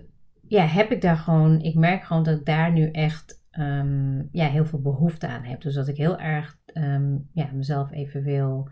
ja, 0.53 0.67
heb 0.67 0.91
ik 0.91 1.01
daar 1.01 1.17
gewoon, 1.17 1.61
ik 1.61 1.75
merk 1.75 2.05
gewoon 2.05 2.23
dat 2.23 2.39
ik 2.39 2.45
daar 2.45 2.73
nu 2.73 2.91
echt 2.91 3.45
um, 3.59 4.29
ja, 4.33 4.49
heel 4.49 4.65
veel 4.65 4.81
behoefte 4.81 5.27
aan 5.27 5.45
heb. 5.45 5.61
Dus 5.61 5.75
dat 5.75 5.89
ik 5.89 5.97
heel 5.97 6.19
erg 6.19 6.59
um, 6.75 7.29
ja, 7.33 7.49
mezelf 7.53 7.91
even 7.91 8.23
wil 8.23 8.69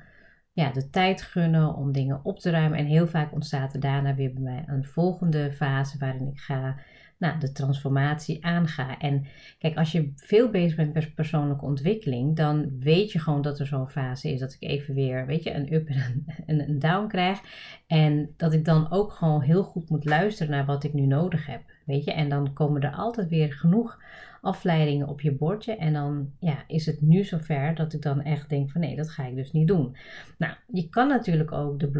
ja, 0.52 0.72
de 0.72 0.90
tijd 0.90 1.22
gunnen 1.22 1.74
om 1.74 1.92
dingen 1.92 2.24
op 2.24 2.38
te 2.38 2.50
ruimen. 2.50 2.78
En 2.78 2.86
heel 2.86 3.06
vaak 3.06 3.32
ontstaat 3.32 3.74
er 3.74 3.80
daarna 3.80 4.14
weer 4.14 4.32
bij 4.32 4.42
mij 4.42 4.64
een 4.66 4.84
volgende 4.84 5.52
fase 5.52 5.98
waarin 5.98 6.26
ik 6.26 6.38
ga 6.38 6.76
nou, 7.20 7.38
de 7.38 7.52
transformatie 7.52 8.44
aanga. 8.44 8.98
En 8.98 9.26
kijk, 9.58 9.76
als 9.76 9.92
je 9.92 10.12
veel 10.16 10.50
bezig 10.50 10.76
bent 10.76 10.94
met 10.94 11.14
persoonlijke 11.14 11.64
ontwikkeling, 11.64 12.36
dan 12.36 12.78
weet 12.78 13.12
je 13.12 13.18
gewoon 13.18 13.42
dat 13.42 13.58
er 13.58 13.66
zo'n 13.66 13.88
fase 13.88 14.32
is 14.32 14.40
dat 14.40 14.56
ik 14.58 14.68
even 14.68 14.94
weer, 14.94 15.26
weet 15.26 15.42
je, 15.42 15.54
een 15.54 15.72
up 15.72 15.88
en 15.88 16.24
een, 16.46 16.60
een 16.68 16.78
down 16.78 17.06
krijg. 17.06 17.40
En 17.86 18.34
dat 18.36 18.52
ik 18.52 18.64
dan 18.64 18.90
ook 18.90 19.12
gewoon 19.12 19.40
heel 19.40 19.62
goed 19.62 19.88
moet 19.90 20.04
luisteren 20.04 20.52
naar 20.52 20.66
wat 20.66 20.84
ik 20.84 20.92
nu 20.92 21.06
nodig 21.06 21.46
heb. 21.46 21.62
weet 21.84 22.04
je. 22.04 22.12
En 22.12 22.28
dan 22.28 22.52
komen 22.52 22.82
er 22.82 22.92
altijd 22.92 23.28
weer 23.28 23.52
genoeg 23.52 23.98
afleidingen 24.40 25.08
op 25.08 25.20
je 25.20 25.32
bordje. 25.32 25.76
En 25.76 25.92
dan 25.92 26.30
ja, 26.38 26.64
is 26.66 26.86
het 26.86 27.00
nu 27.00 27.24
zover 27.24 27.74
dat 27.74 27.92
ik 27.92 28.02
dan 28.02 28.22
echt 28.22 28.48
denk 28.48 28.70
van 28.70 28.80
nee, 28.80 28.96
dat 28.96 29.10
ga 29.10 29.26
ik 29.26 29.34
dus 29.34 29.52
niet 29.52 29.68
doen. 29.68 29.96
Nou, 30.38 30.54
je 30.66 30.88
kan 30.88 31.08
natuurlijk 31.08 31.52
ook 31.52 31.80
de 31.80 31.90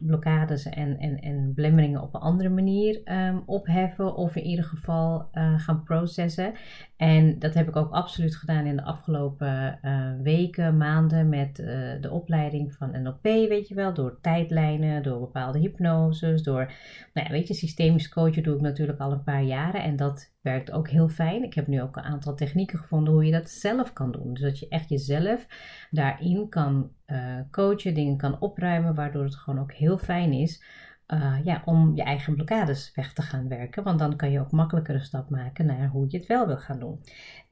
blokkades 0.00 0.64
en, 0.64 0.98
en, 0.98 1.18
en 1.20 1.54
belemmeringen 1.54 2.02
op 2.02 2.14
een 2.14 2.20
andere 2.20 2.48
manier 2.48 3.00
um, 3.04 3.42
opheffen. 3.46 4.14
Of 4.14 4.36
in 4.36 4.44
ieder 4.44 4.64
geval 4.64 5.28
uh, 5.32 5.60
gaan 5.60 5.82
processen. 5.82 6.52
En 6.96 7.38
dat 7.38 7.54
heb 7.54 7.68
ik 7.68 7.76
ook 7.76 7.90
absoluut 7.90 8.36
gedaan 8.36 8.66
in 8.66 8.76
de 8.76 8.82
afgelopen 8.82 9.78
uh, 9.82 10.10
weken, 10.22 10.76
maanden 10.76 11.28
met 11.28 11.58
uh, 11.58 11.66
de 12.00 12.10
opleiding 12.10 12.74
van 12.74 13.02
NLP, 13.02 13.22
weet 13.22 13.68
je 13.68 13.74
wel. 13.74 13.94
Door 13.94 14.18
tijdlijnen, 14.20 15.02
door 15.02 15.20
bepaalde 15.20 15.58
hypnoses, 15.58 16.42
door, 16.42 16.72
nou 17.14 17.26
ja, 17.26 17.32
weet 17.32 17.48
je, 17.48 17.54
systemisch 17.54 18.08
coachen 18.08 18.42
doe 18.42 18.54
ik 18.54 18.60
natuurlijk 18.60 19.00
al 19.00 19.12
een 19.12 19.22
paar 19.22 19.42
jaren. 19.42 19.82
En 19.82 19.96
dat 19.96 20.34
werkt 20.46 20.72
ook 20.72 20.88
heel 20.88 21.08
fijn. 21.08 21.44
Ik 21.44 21.54
heb 21.54 21.66
nu 21.66 21.82
ook 21.82 21.96
een 21.96 22.02
aantal 22.02 22.34
technieken 22.34 22.78
gevonden 22.78 23.12
hoe 23.12 23.24
je 23.24 23.32
dat 23.32 23.50
zelf 23.50 23.92
kan 23.92 24.12
doen. 24.12 24.34
Dus 24.34 24.42
dat 24.42 24.58
je 24.58 24.68
echt 24.68 24.88
jezelf 24.88 25.46
daarin 25.90 26.48
kan 26.48 26.90
uh, 27.06 27.40
coachen, 27.50 27.94
dingen 27.94 28.16
kan 28.16 28.40
opruimen, 28.40 28.94
waardoor 28.94 29.24
het 29.24 29.36
gewoon 29.36 29.60
ook 29.60 29.72
heel 29.72 29.98
fijn 29.98 30.32
is. 30.32 30.62
Uh, 31.08 31.34
ja, 31.44 31.62
om 31.64 31.96
je 31.96 32.02
eigen 32.02 32.34
blokkades 32.34 32.92
weg 32.94 33.12
te 33.12 33.22
gaan 33.22 33.48
werken. 33.48 33.82
Want 33.82 33.98
dan 33.98 34.16
kan 34.16 34.30
je 34.30 34.40
ook 34.40 34.50
makkelijker 34.50 34.94
een 34.94 35.04
stap 35.04 35.30
maken 35.30 35.66
naar 35.66 35.88
hoe 35.88 36.06
je 36.08 36.18
het 36.18 36.26
wel 36.26 36.46
wil 36.46 36.56
gaan 36.56 36.78
doen. 36.78 37.00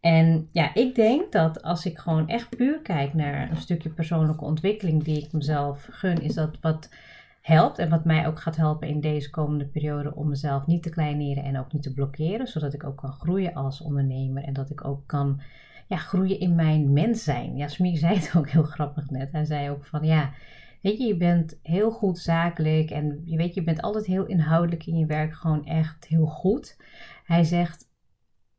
En 0.00 0.48
ja, 0.52 0.74
ik 0.74 0.94
denk 0.94 1.32
dat 1.32 1.62
als 1.62 1.86
ik 1.86 1.98
gewoon 1.98 2.28
echt 2.28 2.56
puur 2.56 2.80
kijk 2.82 3.14
naar 3.14 3.50
een 3.50 3.56
stukje 3.56 3.90
persoonlijke 3.90 4.44
ontwikkeling 4.44 5.04
die 5.04 5.22
ik 5.24 5.32
mezelf 5.32 5.88
gun, 5.90 6.22
is 6.22 6.34
dat 6.34 6.58
wat 6.60 6.88
helpt 7.44 7.78
en 7.78 7.88
wat 7.88 8.04
mij 8.04 8.26
ook 8.26 8.40
gaat 8.40 8.56
helpen 8.56 8.88
in 8.88 9.00
deze 9.00 9.30
komende 9.30 9.66
periode 9.66 10.14
om 10.14 10.28
mezelf 10.28 10.66
niet 10.66 10.82
te 10.82 10.90
kleineren 10.90 11.44
en 11.44 11.58
ook 11.58 11.72
niet 11.72 11.82
te 11.82 11.92
blokkeren, 11.92 12.46
zodat 12.46 12.74
ik 12.74 12.84
ook 12.84 12.96
kan 12.96 13.12
groeien 13.12 13.54
als 13.54 13.80
ondernemer 13.80 14.42
en 14.42 14.52
dat 14.52 14.70
ik 14.70 14.84
ook 14.84 15.06
kan 15.06 15.40
ja, 15.86 15.96
groeien 15.96 16.40
in 16.40 16.54
mijn 16.54 16.92
mens 16.92 17.24
zijn. 17.24 17.56
Ja, 17.56 17.68
Smie 17.68 17.96
zei 17.96 18.14
het 18.14 18.32
ook 18.36 18.48
heel 18.48 18.62
grappig 18.62 19.10
net. 19.10 19.32
Hij 19.32 19.44
zei 19.44 19.70
ook 19.70 19.84
van 19.84 20.04
ja, 20.04 20.32
weet 20.82 20.98
je, 20.98 21.04
je 21.04 21.16
bent 21.16 21.58
heel 21.62 21.90
goed 21.90 22.18
zakelijk 22.18 22.90
en 22.90 23.22
je 23.24 23.36
weet, 23.36 23.54
je 23.54 23.64
bent 23.64 23.82
altijd 23.82 24.06
heel 24.06 24.26
inhoudelijk 24.26 24.86
in 24.86 24.96
je 24.96 25.06
werk, 25.06 25.34
gewoon 25.34 25.66
echt 25.66 26.06
heel 26.06 26.26
goed. 26.26 26.76
Hij 27.24 27.44
zegt 27.44 27.90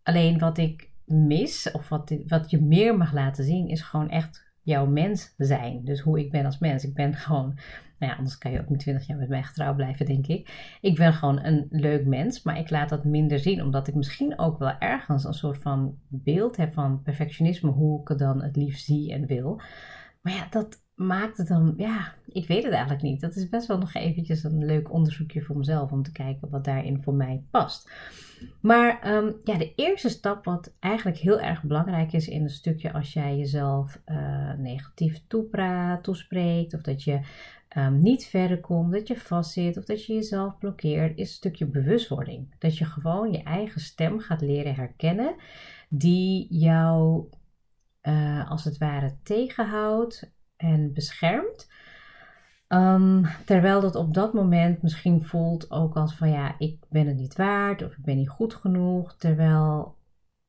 alleen 0.04 0.40
wat 0.40 0.58
ik 0.58 0.90
mis 1.06 1.72
of 1.72 1.90
wat, 1.90 2.16
wat 2.28 2.50
je 2.50 2.62
meer 2.62 2.98
mag 2.98 3.14
laten 3.14 3.44
zien 3.44 3.68
is 3.68 3.82
gewoon 3.82 4.10
echt 4.10 4.45
jouw 4.66 4.86
mens 4.86 5.34
zijn. 5.38 5.82
Dus 5.84 6.00
hoe 6.00 6.20
ik 6.20 6.32
ben 6.32 6.46
als 6.46 6.60
mens. 6.60 6.84
Ik 6.84 6.94
ben 6.94 7.14
gewoon 7.14 7.60
nou 8.00 8.12
ja, 8.12 8.18
anders 8.18 8.38
kan 8.38 8.52
je 8.52 8.60
ook 8.60 8.70
niet 8.70 8.80
20 8.80 9.08
jaar 9.08 9.18
met 9.18 9.30
mij 9.30 9.44
getrouw 9.44 9.76
blijven, 9.76 10.06
denk 10.06 10.28
ik. 10.28 10.78
Ik 10.82 10.96
ben 10.96 11.14
gewoon 11.14 11.44
een 11.44 11.68
leuk 11.70 12.06
mens, 12.06 12.44
maar 12.44 12.60
ik 12.60 12.70
laat 12.70 12.90
dat 12.90 13.04
minder 13.04 13.40
zien, 13.40 13.62
omdat 13.62 13.88
ik 13.88 13.96
misschien 13.96 14.40
ook 14.40 14.60
wel 14.60 14.78
ergens 14.80 15.24
een 15.24 15.34
soort 15.34 15.58
van 15.58 15.98
beeld 16.08 16.58
heb 16.58 16.74
van 16.74 17.02
perfectionisme, 17.02 17.70
hoe 17.70 18.02
ik 18.02 18.08
het 18.08 18.20
dan 18.20 18.42
het 18.44 18.56
liefst 18.56 18.86
zie 18.86 19.12
en 19.14 19.26
wil. 19.26 19.62
Maar 20.22 20.34
ja, 20.34 20.48
dat 20.50 20.85
maakt 20.96 21.38
het 21.38 21.48
dan, 21.48 21.74
ja, 21.78 22.14
ik 22.28 22.48
weet 22.48 22.64
het 22.64 22.72
eigenlijk 22.72 23.04
niet. 23.04 23.22
Dat 23.22 23.36
is 23.36 23.50
best 23.50 23.68
wel 23.68 23.78
nog 23.78 23.94
eventjes 23.94 24.44
een 24.44 24.66
leuk 24.66 24.92
onderzoekje 24.92 25.42
voor 25.42 25.58
mezelf 25.58 25.92
om 25.92 26.04
te 26.04 26.12
kijken 26.12 26.50
wat 26.50 26.64
daarin 26.64 27.02
voor 27.02 27.14
mij 27.14 27.44
past. 27.52 27.92
Maar 28.62 29.16
um, 29.16 29.36
ja, 29.44 29.58
de 29.58 29.74
eerste 29.76 30.10
stap, 30.10 30.46
wat 30.46 30.76
eigenlijk 30.80 31.18
heel 31.18 31.40
erg 31.40 31.64
belangrijk 31.64 32.14
is 32.14 32.28
in 32.28 32.42
een 32.42 32.50
stukje 32.50 32.94
als 32.94 33.14
jij 33.14 33.38
jezelf 33.38 34.02
uh, 34.06 34.54
negatief 34.54 35.22
toepraat, 35.28 36.04
toespreekt, 36.04 36.74
of 36.74 36.82
dat 36.82 37.04
je 37.04 37.20
um, 37.78 38.00
niet 38.00 38.26
verder 38.26 38.60
komt, 38.60 38.92
dat 38.92 39.08
je 39.08 39.20
vastzit 39.20 39.78
of 39.78 39.86
dat 39.86 40.06
je 40.06 40.14
jezelf 40.14 40.58
blokkeert, 40.58 41.18
is 41.18 41.28
een 41.28 41.36
stukje 41.36 41.66
bewustwording. 41.66 42.56
Dat 42.60 42.78
je 42.78 42.86
gewoon 42.86 43.32
je 43.32 43.44
eigen 43.44 43.82
stem 43.82 44.20
gaat 44.20 44.42
leren 44.42 44.76
herkennen, 44.76 45.36
die 45.90 46.48
jou 46.50 47.26
uh, 48.02 48.52
als 48.52 48.64
het 48.64 48.78
ware 48.78 49.18
tegenhoudt 49.24 50.34
en 50.58 50.94
beschermt. 50.94 51.74
Um, 52.68 53.26
terwijl 53.46 53.82
dat 53.82 53.96
op 53.96 54.14
dat 54.14 54.34
moment 54.34 54.82
misschien 54.82 55.24
voelt 55.24 55.72
ook 55.72 55.96
als 55.96 56.16
van 56.16 56.30
ja, 56.30 56.56
ik 56.58 56.86
ben 56.90 57.08
het 57.08 57.18
niet 57.18 57.36
waard 57.36 57.84
of 57.84 57.92
ik 57.92 58.04
ben 58.04 58.18
niet 58.18 58.30
goed 58.30 58.54
genoeg. 58.54 59.16
Terwijl, 59.16 59.96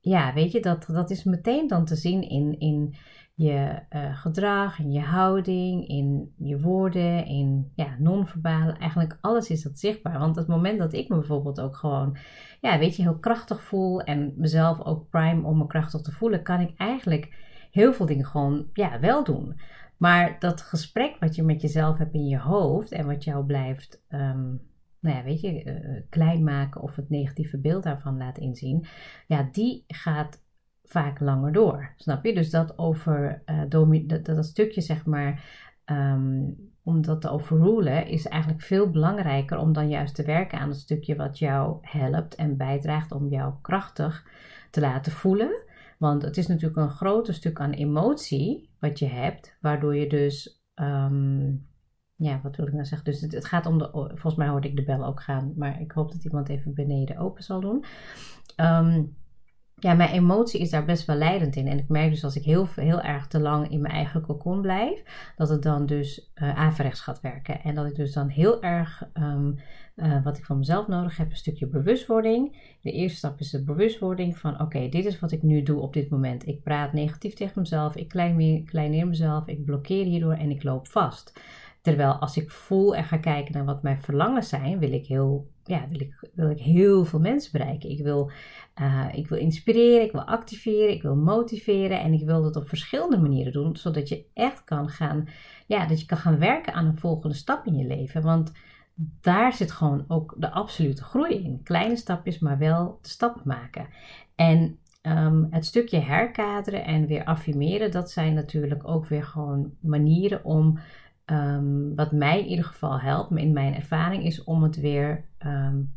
ja, 0.01 0.33
weet 0.35 0.53
je, 0.53 0.61
dat, 0.61 0.87
dat 0.93 1.11
is 1.11 1.25
meteen 1.25 1.67
dan 1.67 1.85
te 1.85 1.97
zien 1.97 2.23
in, 2.23 2.59
in 2.59 2.95
je 3.35 3.83
uh, 3.91 4.17
gedrag, 4.17 4.79
in 4.79 4.93
je 4.93 5.01
houding, 5.01 5.89
in 5.89 6.35
je 6.39 6.61
woorden, 6.61 7.27
in 7.27 7.73
ja, 7.75 7.97
non-verbale. 7.99 8.73
Eigenlijk 8.73 9.19
alles 9.21 9.51
is 9.51 9.63
dat 9.63 9.79
zichtbaar. 9.79 10.19
Want 10.19 10.37
het 10.37 10.47
moment 10.47 10.79
dat 10.79 10.93
ik 10.93 11.09
me 11.09 11.17
bijvoorbeeld 11.17 11.61
ook 11.61 11.77
gewoon, 11.77 12.17
ja, 12.61 12.79
weet 12.79 12.97
je, 12.97 13.03
heel 13.03 13.19
krachtig 13.19 13.63
voel 13.63 14.01
en 14.01 14.33
mezelf 14.37 14.81
ook 14.81 15.09
prime 15.09 15.47
om 15.47 15.59
me 15.59 15.67
krachtig 15.67 16.01
te 16.01 16.13
voelen, 16.13 16.43
kan 16.43 16.61
ik 16.61 16.73
eigenlijk 16.77 17.45
heel 17.71 17.93
veel 17.93 18.07
dingen 18.07 18.27
gewoon, 18.27 18.67
ja, 18.73 19.01
wel 19.01 19.25
doen. 19.25 19.61
Maar 19.97 20.37
dat 20.39 20.61
gesprek 20.61 21.17
wat 21.21 21.35
je 21.35 21.43
met 21.43 21.61
jezelf 21.61 21.99
hebt 21.99 22.15
in 22.15 22.27
je 22.27 22.39
hoofd 22.39 22.93
en 22.93 23.07
wat 23.07 23.25
jou 23.25 23.45
blijft, 23.45 24.03
um, 24.09 24.61
nou 25.01 25.17
ja, 25.17 25.23
weet 25.23 25.41
je, 25.41 25.65
uh, 25.65 26.01
klein 26.09 26.45
maken 26.45 26.81
of 26.81 26.97
het 26.97 27.11
negatieve 27.11 27.59
beeld 27.59 27.83
daarvan 27.83 28.17
laat 28.17 28.39
inzien, 28.39 28.87
ja, 29.27 29.49
die 29.53 29.85
gaat 29.87 30.45
vaak 30.85 31.21
langer 31.21 31.53
door. 31.53 31.93
Snap 31.97 32.25
je? 32.25 32.35
Dus 32.35 32.51
dat 32.51 32.79
over 32.79 33.43
uh, 33.47 33.63
dat, 34.07 34.25
dat, 34.25 34.47
stukje, 34.47 34.81
zeg 34.81 35.07
maar, 35.07 35.45
um, 35.85 36.57
om 36.83 37.03
dat 37.03 37.21
te 37.21 37.31
overrulen, 37.31 38.07
is 38.07 38.27
eigenlijk 38.27 38.63
veel 38.63 38.91
belangrijker 38.91 39.59
om 39.59 39.73
dan 39.73 39.89
juist 39.89 40.15
te 40.15 40.25
werken 40.25 40.59
aan 40.59 40.69
het 40.69 40.79
stukje 40.79 41.17
wat 41.17 41.39
jou 41.39 41.79
helpt 41.81 42.35
en 42.35 42.57
bijdraagt 42.57 43.13
om 43.13 43.29
jou 43.29 43.55
krachtig 43.63 44.27
te 44.71 44.81
laten 44.81 45.13
voelen. 45.13 45.65
Want 45.99 46.23
het 46.23 46.37
is 46.37 46.47
natuurlijk 46.47 46.77
een 46.77 46.91
groot 46.91 47.29
stuk 47.35 47.61
aan 47.61 47.73
emotie 47.73 48.71
wat 48.81 48.99
je 48.99 49.07
hebt, 49.07 49.57
waardoor 49.61 49.97
je 49.97 50.09
dus. 50.09 50.65
Um, 50.75 51.69
ja, 52.17 52.41
wat 52.43 52.57
wil 52.57 52.67
ik 52.67 52.73
nou 52.73 52.85
zeggen? 52.85 53.11
Dus 53.11 53.21
het, 53.21 53.33
het, 53.33 53.45
gaat 53.45 53.67
om 53.67 53.79
de. 53.79 53.89
Volgens 53.93 54.35
mij 54.35 54.49
hoorde 54.49 54.69
ik 54.69 54.77
de 54.77 54.85
bel 54.85 55.05
ook 55.05 55.23
gaan, 55.23 55.53
maar 55.57 55.81
ik 55.81 55.93
hoop 55.93 56.13
dat 56.13 56.25
iemand 56.25 56.49
even 56.49 56.75
beneden 56.75 57.17
open 57.17 57.43
zal 57.43 57.61
doen. 57.61 57.85
Um, 58.57 59.17
ja, 59.81 59.95
mijn 59.95 60.11
emotie 60.11 60.61
is 60.61 60.71
daar 60.71 60.85
best 60.85 61.07
wel 61.07 61.17
leidend 61.17 61.57
in. 61.57 61.67
En 61.67 61.79
ik 61.79 61.89
merk 61.89 62.11
dus 62.11 62.25
als 62.25 62.37
ik 62.37 62.45
heel, 62.45 62.69
heel 62.75 63.01
erg 63.01 63.27
te 63.27 63.41
lang 63.41 63.71
in 63.71 63.81
mijn 63.81 63.95
eigen 63.95 64.21
cocon 64.21 64.61
blijf, 64.61 65.03
dat 65.37 65.49
het 65.49 65.63
dan 65.63 65.87
dus 65.87 66.33
uh, 66.35 66.59
averechts 66.59 67.01
gaat 67.01 67.21
werken. 67.21 67.63
En 67.63 67.75
dat 67.75 67.87
ik 67.87 67.95
dus 67.95 68.13
dan 68.13 68.29
heel 68.29 68.63
erg, 68.63 69.09
um, 69.15 69.59
uh, 69.97 70.25
wat 70.25 70.39
ik 70.39 70.45
van 70.45 70.59
mezelf 70.59 70.87
nodig 70.87 71.17
heb, 71.17 71.31
een 71.31 71.37
stukje 71.37 71.67
bewustwording. 71.67 72.57
De 72.81 72.93
eerste 72.93 73.17
stap 73.17 73.41
is 73.41 73.51
de 73.51 73.65
bewustwording 73.65 74.39
van, 74.39 74.61
oké, 74.61 74.89
dit 74.89 75.05
is 75.05 75.21
wat 75.21 75.33
ik 75.33 75.43
nu 75.43 75.63
doe 75.63 75.81
op 75.81 75.93
dit 75.93 76.11
moment. 76.11 76.47
Ik 76.47 76.63
praat 76.63 76.93
negatief 76.93 77.35
tegen 77.35 77.61
mezelf, 77.61 77.97
ik 77.97 78.09
kleineer 78.65 79.07
mezelf, 79.07 79.47
ik 79.47 79.65
blokkeer 79.65 80.05
hierdoor 80.05 80.35
en 80.35 80.51
ik 80.51 80.63
loop 80.63 80.89
vast. 80.89 81.41
Terwijl 81.87 82.13
als 82.13 82.37
ik 82.37 82.51
voel 82.51 82.97
en 82.97 83.05
ga 83.05 83.17
kijken 83.17 83.53
naar 83.53 83.65
wat 83.65 83.83
mijn 83.83 84.03
verlangens 84.03 84.49
zijn, 84.49 84.79
wil 84.79 84.93
ik 84.93 85.07
heel, 85.07 85.51
ja, 85.65 85.89
wil 85.89 86.01
ik, 86.01 86.31
wil 86.35 86.51
ik 86.51 86.59
heel 86.59 87.05
veel 87.05 87.21
mensen 87.21 87.53
bereiken. 87.53 87.91
Ik 87.91 88.03
wil, 88.03 88.31
uh, 88.81 89.07
ik 89.13 89.29
wil 89.29 89.39
inspireren, 89.39 90.05
ik 90.05 90.13
wil 90.13 90.25
activeren, 90.25 90.95
ik 90.95 91.03
wil 91.03 91.17
motiveren 91.17 92.01
en 92.01 92.13
ik 92.13 92.25
wil 92.25 92.43
dat 92.43 92.57
op 92.57 92.69
verschillende 92.69 93.19
manieren 93.19 93.53
doen, 93.53 93.77
zodat 93.77 94.09
je 94.09 94.25
echt 94.35 94.65
kan 94.65 94.89
gaan, 94.89 95.29
ja, 95.67 95.87
dat 95.87 96.01
je 96.01 96.07
kan 96.07 96.19
gaan 96.19 96.39
werken 96.39 96.73
aan 96.73 96.87
een 96.87 96.99
volgende 96.99 97.37
stap 97.37 97.67
in 97.67 97.77
je 97.77 97.87
leven. 97.87 98.23
Want 98.23 98.53
daar 99.21 99.53
zit 99.53 99.73
gewoon 99.73 100.05
ook 100.09 100.35
de 100.39 100.51
absolute 100.51 101.03
groei 101.03 101.45
in. 101.45 101.61
Kleine 101.63 101.97
stapjes, 101.97 102.39
maar 102.39 102.59
wel 102.59 102.99
de 103.03 103.09
stap 103.09 103.45
maken. 103.45 103.87
En 104.35 104.79
um, 105.03 105.47
het 105.51 105.65
stukje 105.65 105.99
herkaderen 105.99 106.85
en 106.85 107.07
weer 107.07 107.25
affirmeren, 107.25 107.91
dat 107.91 108.11
zijn 108.11 108.35
natuurlijk 108.35 108.89
ook 108.89 109.07
weer 109.07 109.25
gewoon 109.25 109.73
manieren 109.81 110.45
om 110.45 110.79
um, 111.27 111.95
wat 111.95 112.13
mij 112.13 112.41
in 112.41 112.47
ieder 112.47 112.65
geval 112.65 113.01
helpt, 113.01 113.37
in 113.37 113.53
mijn 113.53 113.75
ervaring, 113.75 114.25
is 114.25 114.45
om 114.45 114.63
het 114.63 114.81
weer, 114.81 115.25
um, 115.47 115.95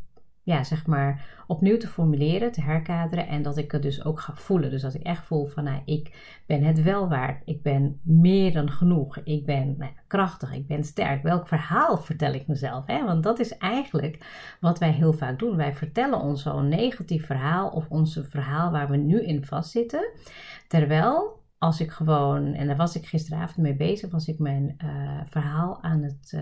ja, 0.50 0.64
zeg 0.64 0.88
maar, 0.88 1.26
opnieuw 1.48 1.78
te 1.78 1.88
formuleren, 1.88 2.52
te 2.52 2.62
herkaderen 2.62 3.28
en 3.28 3.42
dat 3.42 3.58
ik 3.58 3.72
het 3.72 3.82
dus 3.82 4.06
ook 4.06 4.20
ga 4.20 4.34
voelen. 4.36 4.70
Dus 4.70 4.82
dat 4.82 4.94
ik 4.94 5.02
echt 5.02 5.26
voel 5.26 5.46
van, 5.46 5.64
nou, 5.64 5.82
ik 5.86 6.12
ben 6.46 6.64
het 6.64 6.84
wel 6.84 7.10
waard, 7.10 7.42
ik 7.46 7.62
ben 7.62 8.00
meer 8.04 8.54
dan 8.54 8.72
genoeg, 8.72 9.18
ik 9.18 9.46
ben 9.46 9.76
nou, 9.78 9.92
krachtig, 10.08 10.54
ik 10.54 10.68
ben 10.68 10.84
sterk. 10.84 11.24
Welk 11.24 11.48
verhaal 11.48 11.98
vertel 11.98 12.34
ik 12.34 12.48
mezelf? 12.48 12.86
Hè? 12.86 13.06
Want 13.06 13.24
dat 13.24 13.40
is 13.40 13.58
eigenlijk 13.58 14.26
wat 14.60 14.80
wij 14.80 14.92
heel 14.92 15.14
vaak 15.14 15.40
doen. 15.40 15.56
Wij 15.56 15.74
vertellen 15.74 16.22
ons 16.22 16.42
zo'n 16.42 16.68
negatief 16.68 17.26
verhaal 17.26 17.70
of 17.70 17.90
ons 17.90 18.20
verhaal 18.24 18.72
waar 18.72 18.90
we 18.90 18.98
nu 18.98 19.24
in 19.24 19.46
vastzitten, 19.46 20.10
terwijl 20.68 21.39
als 21.60 21.82
ik 21.82 21.92
gewoon, 21.92 22.54
en 22.54 22.68
daar 22.68 22.78
was 22.78 22.96
ik 22.96 23.06
gisteravond 23.06 23.58
mee 23.58 23.76
bezig, 23.76 24.12
was 24.12 24.28
ik 24.28 24.40
mijn 24.40 24.78
uh, 24.84 25.20
verhaal 25.26 25.84
aan 25.84 26.04
het 26.04 26.32
uh, 26.36 26.42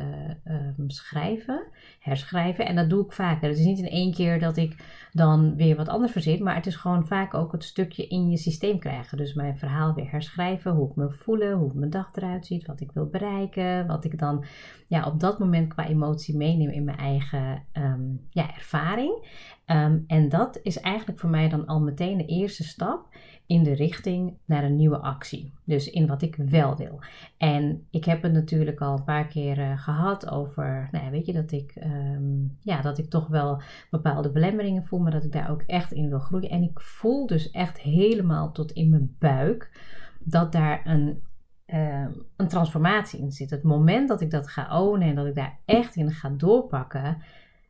um, 0.78 0.90
schrijven, 0.90 1.64
herschrijven. 2.00 2.66
En 2.66 2.76
dat 2.76 2.90
doe 2.90 3.06
ik 3.06 3.12
vaker. 3.12 3.50
Het 3.50 3.58
is 3.58 3.66
niet 3.66 3.80
in 3.80 3.90
één 3.90 4.14
keer 4.14 4.40
dat 4.40 4.58
ik 4.58 4.76
dan 5.12 5.56
weer 5.56 5.76
wat 5.76 5.88
anders 5.88 6.12
verzin, 6.12 6.44
maar 6.44 6.56
het 6.56 6.66
is 6.66 6.76
gewoon 6.76 7.06
vaak 7.06 7.34
ook 7.34 7.52
het 7.52 7.64
stukje 7.64 8.08
in 8.08 8.30
je 8.30 8.38
systeem 8.38 8.80
krijgen. 8.80 9.18
Dus 9.18 9.34
mijn 9.34 9.58
verhaal 9.58 9.94
weer 9.94 10.12
herschrijven, 10.12 10.72
hoe 10.72 10.90
ik 10.90 10.96
me 10.96 11.12
voel, 11.12 11.52
hoe 11.52 11.72
mijn 11.74 11.92
dag 11.92 12.10
eruit 12.14 12.46
ziet, 12.46 12.66
wat 12.66 12.82
ik 12.82 12.92
wil 12.92 13.06
bereiken, 13.06 13.88
wat 13.88 14.06
ik 14.06 14.20
dan 14.20 14.46
ja, 14.88 15.06
op 15.06 15.20
dat 15.20 15.40
moment 15.40 15.74
qua 15.74 15.88
emotie 15.88 16.38
meeneem 16.38 16.70
in 16.70 16.84
mijn 16.84 16.98
eigen 16.98 17.64
um, 17.74 18.28
ja, 18.30 18.56
ervaring. 18.56 19.26
Um, 19.72 20.04
en 20.08 20.30
dat 20.30 20.60
is 20.62 20.80
eigenlijk 20.80 21.20
voor 21.20 21.30
mij 21.30 21.50
dan 21.50 21.66
al 21.66 21.82
meteen 21.82 22.18
de 22.18 22.26
eerste 22.26 22.64
stap 22.64 23.16
in 23.46 23.64
de 23.64 23.74
richting 23.74 24.38
naar 24.46 24.64
een 24.64 24.76
nieuwe 24.76 24.98
actie. 24.98 25.54
Dus 25.64 25.90
in 25.90 26.08
wat 26.08 26.22
ik 26.22 26.36
wel 26.36 26.76
wil. 26.76 27.00
En 27.38 27.88
ik 27.92 28.06
heb 28.06 28.22
het 28.22 28.32
natuurlijk 28.32 28.82
al 28.82 28.98
een 28.98 29.04
paar 29.04 29.28
keer 29.28 29.58
uh, 29.58 29.78
gehad 29.78 30.30
over, 30.32 30.88
nou 30.92 31.12
weet 31.12 31.26
je, 31.26 31.34
dat 31.34 31.52
ik, 31.52 31.76
um, 31.84 32.58
ja, 32.62 32.82
dat 32.82 32.98
ik 32.98 33.10
toch 33.10 33.28
wel 33.28 33.62
bepaalde 33.90 34.32
belemmeringen 34.32 34.86
voel, 34.86 35.00
maar 35.00 35.12
dat 35.12 35.24
ik 35.24 35.32
daar 35.32 35.50
ook 35.50 35.62
echt 35.62 35.92
in 35.92 36.10
wil 36.10 36.20
groeien. 36.20 36.50
En 36.50 36.64
ik 36.64 36.80
voel 36.80 37.28
dus 37.28 37.52
echt 37.52 37.80
helemaal 37.80 38.52
tot 38.52 38.72
in 38.72 38.90
mijn 38.90 39.16
buik 39.20 39.72
dat 40.20 40.52
daar 40.52 40.82
een, 40.86 41.22
uh, 41.68 42.08
een 42.36 42.48
transformatie 42.48 43.20
in 43.20 43.32
zit. 43.32 43.50
Het 43.50 43.64
moment 43.64 44.08
dat 44.08 44.22
ik 44.22 44.32
dat 44.32 44.48
ga 44.48 44.80
ownen 44.80 45.08
en 45.08 45.16
dat 45.16 45.26
ik 45.26 45.36
daar 45.36 45.60
echt 45.66 45.96
in 45.96 46.12
ga 46.12 46.30
doorpakken, 46.30 47.18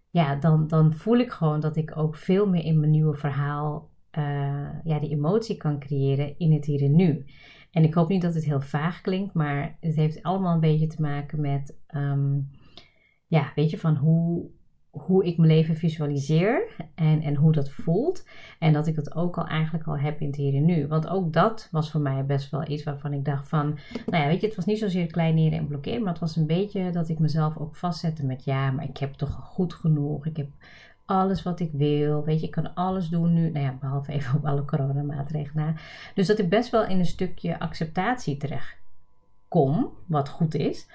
ja, 0.10 0.36
dan, 0.36 0.68
dan 0.68 0.94
voel 0.94 1.18
ik 1.18 1.32
gewoon 1.32 1.60
dat 1.60 1.76
ik 1.76 1.98
ook 1.98 2.16
veel 2.16 2.48
meer 2.48 2.64
in 2.64 2.80
mijn 2.80 2.92
nieuwe 2.92 3.16
verhaal 3.16 3.90
uh, 4.18 4.70
ja, 4.84 5.00
die 5.00 5.10
emotie 5.10 5.58
kan 5.58 5.80
creëren 5.80 6.38
in 6.38 6.52
het 6.54 6.66
hier 6.66 6.84
en 6.84 6.96
nu. 6.96 7.26
En 7.72 7.84
ik 7.84 7.94
hoop 7.94 8.08
niet 8.10 8.22
dat 8.22 8.34
het 8.34 8.46
heel 8.46 8.62
vaag 8.62 9.02
klinkt, 9.02 9.34
maar 9.34 9.78
het 9.80 9.96
heeft 9.96 10.24
allemaal 10.24 10.54
een 10.54 10.60
beetje 10.60 10.88
te 10.88 11.02
maken 11.02 11.42
met, 11.42 11.78
um, 11.96 12.50
ja, 13.28 13.52
weet 13.56 13.70
je, 13.70 13.78
van 13.78 13.96
hoe, 13.96 14.50
hoe 15.00 15.26
ik 15.26 15.38
mijn 15.38 15.52
leven 15.52 15.76
visualiseer 15.76 16.68
en, 16.96 17.22
en 17.22 17.36
hoe 17.36 17.52
dat 17.52 17.70
voelt. 17.70 18.28
En 18.60 18.74
dat 18.74 18.88
ik 18.88 18.96
dat 18.96 19.16
ook 19.16 19.38
al 19.38 19.48
eigenlijk 19.48 19.88
al 19.88 19.98
heb 19.98 20.20
in 20.20 20.28
het 20.28 20.36
hier 20.36 20.56
en 20.56 20.66
nu. 20.66 20.88
Want 20.88 21.08
ook 21.08 21.34
dat 21.34 21.68
was 21.72 21.92
voor 21.92 22.02
mij 22.02 22.26
best 22.26 22.52
wel 22.52 22.68
iets 22.68 22.84
waarvan 22.84 23.14
ik 23.14 23.26
dacht 23.26 23.50
van, 23.50 23.78
nou 24.06 24.24
ja, 24.24 24.28
weet 24.28 24.42
je, 24.42 24.48
het 24.48 24.56
was 24.56 24.66
niet 24.66 24.80
zozeer 24.80 25.08
kleineren 25.08 25.58
en 25.58 25.68
blokkeren, 25.68 26.02
maar 26.02 26.12
het 26.12 26.22
was 26.22 26.36
een 26.36 26.48
beetje 26.48 26.92
dat 26.92 27.10
ik 27.10 27.20
mezelf 27.20 27.58
ook 27.58 27.76
vastzette 27.76 28.26
met, 28.26 28.44
ja, 28.44 28.72
maar 28.72 28.86
ik 28.86 28.98
heb 28.98 29.14
toch 29.14 29.32
goed 29.32 29.74
genoeg. 29.74 30.26
Ik 30.26 30.38
heb 30.38 30.48
alles 31.06 31.44
wat 31.44 31.60
ik 31.60 31.72
wil. 31.72 32.24
Weet 32.24 32.40
je, 32.40 32.46
ik 32.46 32.52
kan 32.52 32.74
alles 32.74 33.10
doen 33.10 33.34
nu. 33.34 33.52
Nou 33.52 33.66
ja, 33.66 33.78
behalve 33.80 34.12
even 34.12 34.38
op 34.38 34.46
alle 34.46 34.66
coronamaatregelen. 34.66 35.76
Dus 36.16 36.28
dat 36.28 36.40
ik 36.40 36.50
best 36.50 36.70
wel 36.70 36.86
in 36.86 37.00
een 37.00 37.06
stukje 37.06 37.60
acceptatie 37.60 38.38
terecht 38.38 38.78
kom, 39.48 39.90
wat 40.06 40.30
goed 40.30 40.56
is. 40.56 40.88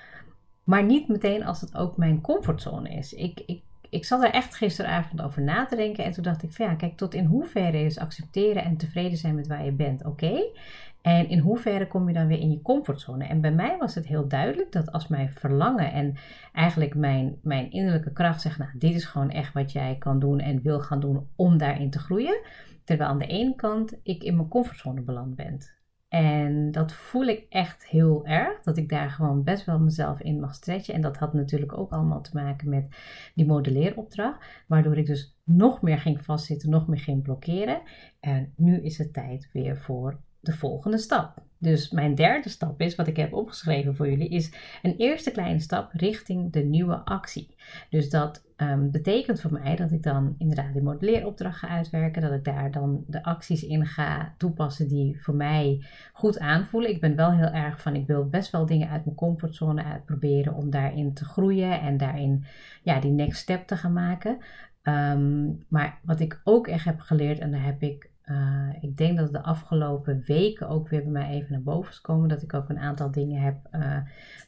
Maar 0.65 0.85
niet 0.85 1.09
meteen 1.09 1.45
als 1.45 1.61
het 1.61 1.77
ook 1.77 1.97
mijn 1.97 2.21
comfortzone 2.21 2.89
is. 2.89 3.13
Ik, 3.15 3.43
ik, 3.47 3.63
ik 3.93 4.05
zat 4.05 4.23
er 4.23 4.31
echt 4.31 4.55
gisteravond 4.55 5.23
over 5.23 5.43
na 5.43 5.65
te 5.65 5.77
denken. 5.77 6.05
En 6.05 6.13
toen 6.13 6.23
dacht 6.23 6.43
ik 6.43 6.53
van 6.53 6.67
ja, 6.67 6.75
kijk, 6.75 6.97
tot 6.97 7.15
in 7.15 7.25
hoeverre 7.25 7.85
is 7.85 7.99
accepteren 7.99 8.65
en 8.65 8.77
tevreden 8.77 9.19
zijn 9.19 9.35
met 9.35 9.47
waar 9.47 9.65
je 9.65 9.73
bent 9.73 10.05
oké. 10.05 10.43
En 11.03 11.29
in 11.29 11.39
hoeverre 11.39 11.87
kom 11.87 12.09
je 12.09 12.15
dan 12.15 12.27
weer 12.27 12.39
in 12.39 12.51
je 12.51 12.63
comfortzone? 12.63 13.25
En 13.25 13.41
bij 13.41 13.53
mij 13.53 13.77
was 13.79 13.95
het 13.95 14.07
heel 14.07 14.29
duidelijk 14.29 14.73
dat 14.73 14.93
als 14.93 15.09
mijn 15.09 15.31
verlangen 15.31 15.93
en 15.93 16.15
eigenlijk 16.53 16.95
mijn, 16.95 17.39
mijn 17.43 17.71
innerlijke 17.71 18.13
kracht 18.13 18.41
zegt, 18.41 18.59
nou, 18.59 18.71
dit 18.75 18.95
is 18.95 19.05
gewoon 19.05 19.31
echt 19.31 19.53
wat 19.53 19.73
jij 19.73 19.97
kan 19.99 20.19
doen 20.19 20.39
en 20.39 20.63
wil 20.63 20.81
gaan 20.81 21.01
doen 21.01 21.29
om 21.37 21.59
daarin 21.59 21.91
te 21.91 21.99
groeien. 21.99 22.41
Terwijl 22.85 23.11
aan 23.11 23.19
de 23.19 23.27
ene 23.27 23.55
kant 23.55 23.99
ik 24.03 24.23
in 24.23 24.37
mijn 24.37 24.49
comfortzone 24.49 25.01
beland 25.01 25.37
ben. 25.37 25.59
En 26.13 26.71
dat 26.71 26.93
voel 26.93 27.25
ik 27.25 27.47
echt 27.49 27.87
heel 27.87 28.27
erg, 28.27 28.63
dat 28.63 28.77
ik 28.77 28.89
daar 28.89 29.11
gewoon 29.11 29.43
best 29.43 29.65
wel 29.65 29.79
mezelf 29.79 30.21
in 30.21 30.41
mag 30.41 30.55
stretchen. 30.55 30.95
En 30.95 31.01
dat 31.01 31.17
had 31.17 31.33
natuurlijk 31.33 31.79
ook 31.79 31.93
allemaal 31.93 32.21
te 32.21 32.31
maken 32.35 32.69
met 32.69 32.97
die 33.35 33.47
modelleeropdracht, 33.47 34.45
waardoor 34.67 34.99
ik 34.99 35.07
dus 35.07 35.37
nog 35.45 35.83
meer 35.83 35.99
ging 35.99 36.25
vastzitten, 36.25 36.71
nog 36.71 36.87
meer 36.87 36.99
ging 36.99 37.23
blokkeren. 37.23 37.81
En 38.21 38.53
nu 38.57 38.83
is 38.83 38.99
het 38.99 39.13
tijd 39.13 39.49
weer 39.53 39.79
voor 39.79 40.21
de 40.43 40.53
volgende 40.53 40.99
stap. 40.99 41.43
Dus 41.59 41.91
mijn 41.91 42.15
derde 42.15 42.49
stap 42.49 42.81
is, 42.81 42.95
wat 42.95 43.07
ik 43.07 43.17
heb 43.17 43.33
opgeschreven 43.33 43.97
voor 43.97 44.09
jullie, 44.09 44.29
is 44.29 44.53
een 44.83 44.97
eerste 44.97 45.31
kleine 45.31 45.61
stap 45.61 45.93
richting 45.93 46.53
de 46.53 46.61
nieuwe 46.61 46.95
actie. 46.95 47.55
Dus 47.91 48.11
dat 48.11 48.45
um, 48.57 48.91
betekent 48.91 49.41
voor 49.41 49.53
mij 49.53 49.77
dat 49.77 49.93
ik 49.93 50.03
dan 50.03 50.35
inderdaad 50.39 50.73
die 50.73 50.83
modelleeropdracht 50.83 51.59
ga 51.59 51.69
uitwerken, 51.69 52.23
dat 52.23 52.33
ik 52.33 52.45
daar 52.45 52.71
dan 52.71 53.05
de 53.07 53.25
acties 53.25 53.63
in 53.63 53.87
ga 53.87 54.35
toepassen 54.39 54.89
die 54.89 55.23
voor 55.23 55.35
mij 55.35 55.85
goed 56.13 56.39
aanvoelen. 56.39 56.91
Ik 56.91 57.01
ben 57.01 57.17
wel 57.17 57.33
heel 57.33 57.51
erg 57.51 57.81
van, 57.81 57.95
ik 57.95 58.07
wil 58.07 58.29
best 58.29 58.51
wel 58.51 58.67
dingen 58.67 58.89
uit 58.89 59.05
mijn 59.05 59.17
comfortzone 59.17 59.85
uitproberen 59.85 60.55
om 60.55 60.71
daarin 60.71 61.15
te 61.15 61.25
groeien 61.25 61.81
en 61.81 61.97
daarin 61.97 62.45
ja, 62.83 63.01
die 63.01 63.11
next 63.11 63.41
step 63.41 63.67
te 63.67 63.77
gaan 63.77 63.93
maken. 63.93 64.39
Um, 64.83 65.65
maar 65.69 65.99
wat 66.03 66.21
ik 66.21 66.41
ook 66.45 66.67
echt 66.67 66.85
heb 66.85 67.01
geleerd, 67.01 67.39
en 67.39 67.51
daar 67.51 67.65
heb 67.65 67.83
ik 67.83 68.11
uh, 68.27 68.69
ik 68.81 68.97
denk 68.97 69.19
dat 69.19 69.33
de 69.33 69.43
afgelopen 69.43 70.23
weken 70.27 70.69
ook 70.69 70.89
weer 70.89 71.03
bij 71.03 71.13
mij 71.13 71.29
even 71.29 71.53
naar 71.53 71.63
boven 71.63 71.91
is 71.91 72.01
komen. 72.01 72.29
Dat 72.29 72.43
ik 72.43 72.55
ook 72.55 72.69
een 72.69 72.79
aantal 72.79 73.11
dingen 73.11 73.43
heb 73.43 73.57
uh, 73.73 73.81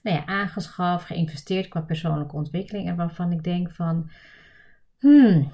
nou 0.02 0.16
ja, 0.16 0.26
aangeschaft, 0.26 1.04
geïnvesteerd 1.04 1.68
qua 1.68 1.80
persoonlijke 1.80 2.36
ontwikkeling. 2.36 2.88
En 2.88 2.96
waarvan 2.96 3.32
ik 3.32 3.42
denk 3.42 3.70
van, 3.70 4.10
hmm, 4.98 5.50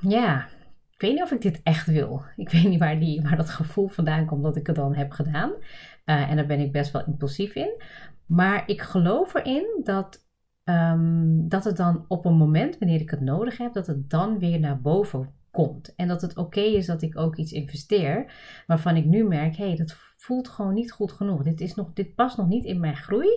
ja, 0.00 0.46
ik 0.90 1.00
weet 1.00 1.12
niet 1.12 1.22
of 1.22 1.32
ik 1.32 1.40
dit 1.40 1.60
echt 1.62 1.86
wil. 1.86 2.22
Ik 2.36 2.50
weet 2.50 2.68
niet 2.68 2.78
waar, 2.78 2.98
die, 2.98 3.22
waar 3.22 3.36
dat 3.36 3.50
gevoel 3.50 3.88
vandaan 3.88 4.26
komt 4.26 4.42
dat 4.42 4.56
ik 4.56 4.66
het 4.66 4.76
dan 4.76 4.94
heb 4.94 5.10
gedaan. 5.10 5.50
Uh, 5.50 6.30
en 6.30 6.36
daar 6.36 6.46
ben 6.46 6.60
ik 6.60 6.72
best 6.72 6.92
wel 6.92 7.06
impulsief 7.06 7.54
in. 7.54 7.82
Maar 8.26 8.62
ik 8.66 8.80
geloof 8.80 9.34
erin 9.34 9.80
dat 9.84 10.26
Um, 10.70 11.48
dat 11.48 11.64
het 11.64 11.76
dan 11.76 12.04
op 12.08 12.24
een 12.24 12.36
moment, 12.36 12.78
wanneer 12.78 13.00
ik 13.00 13.10
het 13.10 13.20
nodig 13.20 13.58
heb, 13.58 13.72
dat 13.72 13.86
het 13.86 14.10
dan 14.10 14.38
weer 14.38 14.60
naar 14.60 14.80
boven 14.80 15.34
komt. 15.50 15.94
En 15.94 16.08
dat 16.08 16.22
het 16.22 16.36
oké 16.36 16.60
is 16.60 16.86
dat 16.86 17.02
ik 17.02 17.18
ook 17.18 17.36
iets 17.36 17.52
investeer 17.52 18.32
waarvan 18.66 18.96
ik 18.96 19.04
nu 19.04 19.24
merk, 19.24 19.56
hé, 19.56 19.66
hey, 19.66 19.76
dat 19.76 19.96
voelt 20.16 20.48
gewoon 20.48 20.74
niet 20.74 20.92
goed 20.92 21.12
genoeg. 21.12 21.42
Dit, 21.42 21.60
is 21.60 21.74
nog, 21.74 21.92
dit 21.92 22.14
past 22.14 22.36
nog 22.36 22.48
niet 22.48 22.64
in 22.64 22.80
mijn 22.80 22.96
groei. 22.96 23.28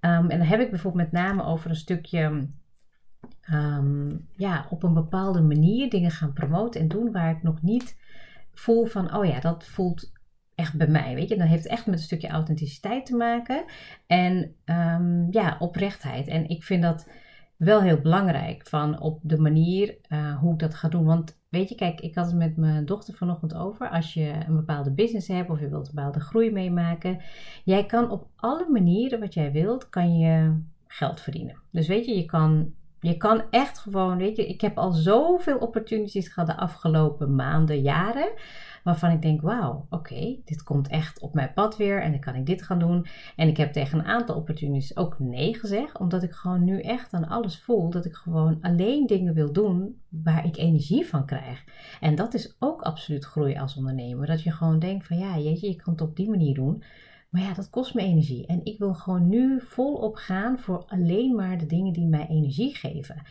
Um, 0.00 0.30
en 0.30 0.38
dan 0.38 0.46
heb 0.46 0.60
ik 0.60 0.70
bijvoorbeeld 0.70 1.12
met 1.12 1.22
name 1.22 1.44
over 1.44 1.70
een 1.70 1.76
stukje 1.76 2.48
um, 3.52 4.28
ja, 4.32 4.66
op 4.70 4.82
een 4.82 4.94
bepaalde 4.94 5.40
manier 5.40 5.90
dingen 5.90 6.10
gaan 6.10 6.32
promoten 6.32 6.80
en 6.80 6.88
doen 6.88 7.12
waar 7.12 7.30
ik 7.30 7.42
nog 7.42 7.62
niet 7.62 7.96
voel 8.52 8.84
van, 8.84 9.16
oh 9.16 9.24
ja, 9.24 9.40
dat 9.40 9.64
voelt 9.64 10.12
echt 10.54 10.76
bij 10.76 10.86
mij, 10.88 11.14
weet 11.14 11.28
je. 11.28 11.36
Dan 11.36 11.46
heeft 11.46 11.66
echt 11.66 11.86
met 11.86 11.94
een 11.94 12.04
stukje 12.04 12.28
authenticiteit 12.28 13.06
te 13.06 13.16
maken 13.16 13.64
en 14.06 14.54
um, 14.64 15.26
ja, 15.30 15.56
oprechtheid. 15.58 16.26
En 16.28 16.48
ik 16.48 16.62
vind 16.62 16.82
dat 16.82 17.08
wel 17.56 17.80
heel 17.82 18.00
belangrijk 18.00 18.66
van 18.66 19.00
op 19.00 19.20
de 19.22 19.38
manier 19.38 19.96
uh, 20.08 20.38
hoe 20.38 20.52
ik 20.52 20.58
dat 20.58 20.74
ga 20.74 20.88
doen. 20.88 21.04
Want 21.04 21.40
weet 21.52 21.68
je, 21.68 21.74
kijk, 21.74 22.00
ik 22.00 22.14
had 22.14 22.26
het 22.26 22.34
met 22.34 22.56
mijn 22.56 22.84
dochter 22.84 23.14
vanochtend 23.14 23.54
over. 23.54 23.88
Als 23.88 24.14
je 24.14 24.32
een 24.46 24.56
bepaalde 24.56 24.90
business 24.90 25.28
hebt 25.28 25.50
of 25.50 25.60
je 25.60 25.68
wilt 25.68 25.88
een 25.88 25.94
bepaalde 25.94 26.20
groei 26.20 26.50
meemaken. 26.50 27.20
Jij 27.64 27.86
kan 27.86 28.10
op 28.10 28.26
alle 28.36 28.66
manieren 28.70 29.20
wat 29.20 29.34
jij 29.34 29.52
wilt, 29.52 29.88
kan 29.88 30.18
je 30.18 30.60
geld 30.86 31.20
verdienen. 31.20 31.56
Dus 31.70 31.88
weet 31.88 32.06
je, 32.06 32.16
je 32.16 32.24
kan, 32.24 32.72
je 33.00 33.16
kan 33.16 33.42
echt 33.50 33.78
gewoon, 33.78 34.16
weet 34.16 34.36
je, 34.36 34.48
ik 34.48 34.60
heb 34.60 34.78
al 34.78 34.92
zoveel 34.92 35.58
opportunities 35.58 36.28
gehad 36.28 36.48
de 36.48 36.56
afgelopen 36.56 37.34
maanden, 37.34 37.80
jaren 37.80 38.32
waarvan 38.82 39.10
ik 39.10 39.22
denk: 39.22 39.40
wauw, 39.40 39.86
oké, 39.90 40.36
dit 40.44 40.62
komt 40.62 40.88
echt 40.88 41.20
op 41.20 41.34
mijn 41.34 41.52
pad 41.52 41.76
weer 41.76 42.02
en 42.02 42.10
dan 42.10 42.20
kan 42.20 42.34
ik 42.34 42.46
dit 42.46 42.62
gaan 42.62 42.78
doen. 42.78 43.06
En 43.36 43.48
ik 43.48 43.56
heb 43.56 43.72
tegen 43.72 43.98
een 43.98 44.04
aantal 44.04 44.36
opportunities 44.36 44.96
ook 44.96 45.18
nee 45.18 45.54
gezegd, 45.54 45.98
omdat 45.98 46.22
ik 46.22 46.32
gewoon 46.32 46.64
nu 46.64 46.80
echt 46.80 47.12
aan 47.12 47.28
alles 47.28 47.58
voel 47.58 47.90
dat 47.90 48.04
ik 48.04 48.14
gewoon 48.14 48.58
alleen 48.60 49.06
dingen 49.06 49.34
wil 49.34 49.52
doen 49.52 50.00
waar 50.08 50.46
ik 50.46 50.56
energie 50.56 51.06
van 51.06 51.26
krijg. 51.26 51.64
En 52.00 52.14
dat 52.14 52.34
is 52.34 52.56
ook 52.58 52.82
absoluut 52.82 53.24
groei 53.24 53.58
als 53.58 53.76
ondernemer. 53.76 54.26
Dat 54.26 54.42
je 54.42 54.52
gewoon 54.52 54.78
denkt: 54.78 55.06
van 55.06 55.18
ja, 55.18 55.38
jeetje, 55.38 55.68
je 55.68 55.76
kan 55.76 55.92
het 55.92 56.02
op 56.02 56.16
die 56.16 56.30
manier 56.30 56.54
doen. 56.54 56.82
Maar 57.32 57.42
ja, 57.42 57.54
dat 57.54 57.70
kost 57.70 57.94
me 57.94 58.00
energie. 58.00 58.46
En 58.46 58.64
ik 58.64 58.78
wil 58.78 58.94
gewoon 58.94 59.28
nu 59.28 59.60
volop 59.60 60.14
gaan 60.14 60.58
voor 60.58 60.84
alleen 60.86 61.34
maar 61.34 61.58
de 61.58 61.66
dingen 61.66 61.92
die 61.92 62.06
mij 62.06 62.26
energie 62.28 62.74
geven. 62.74 63.22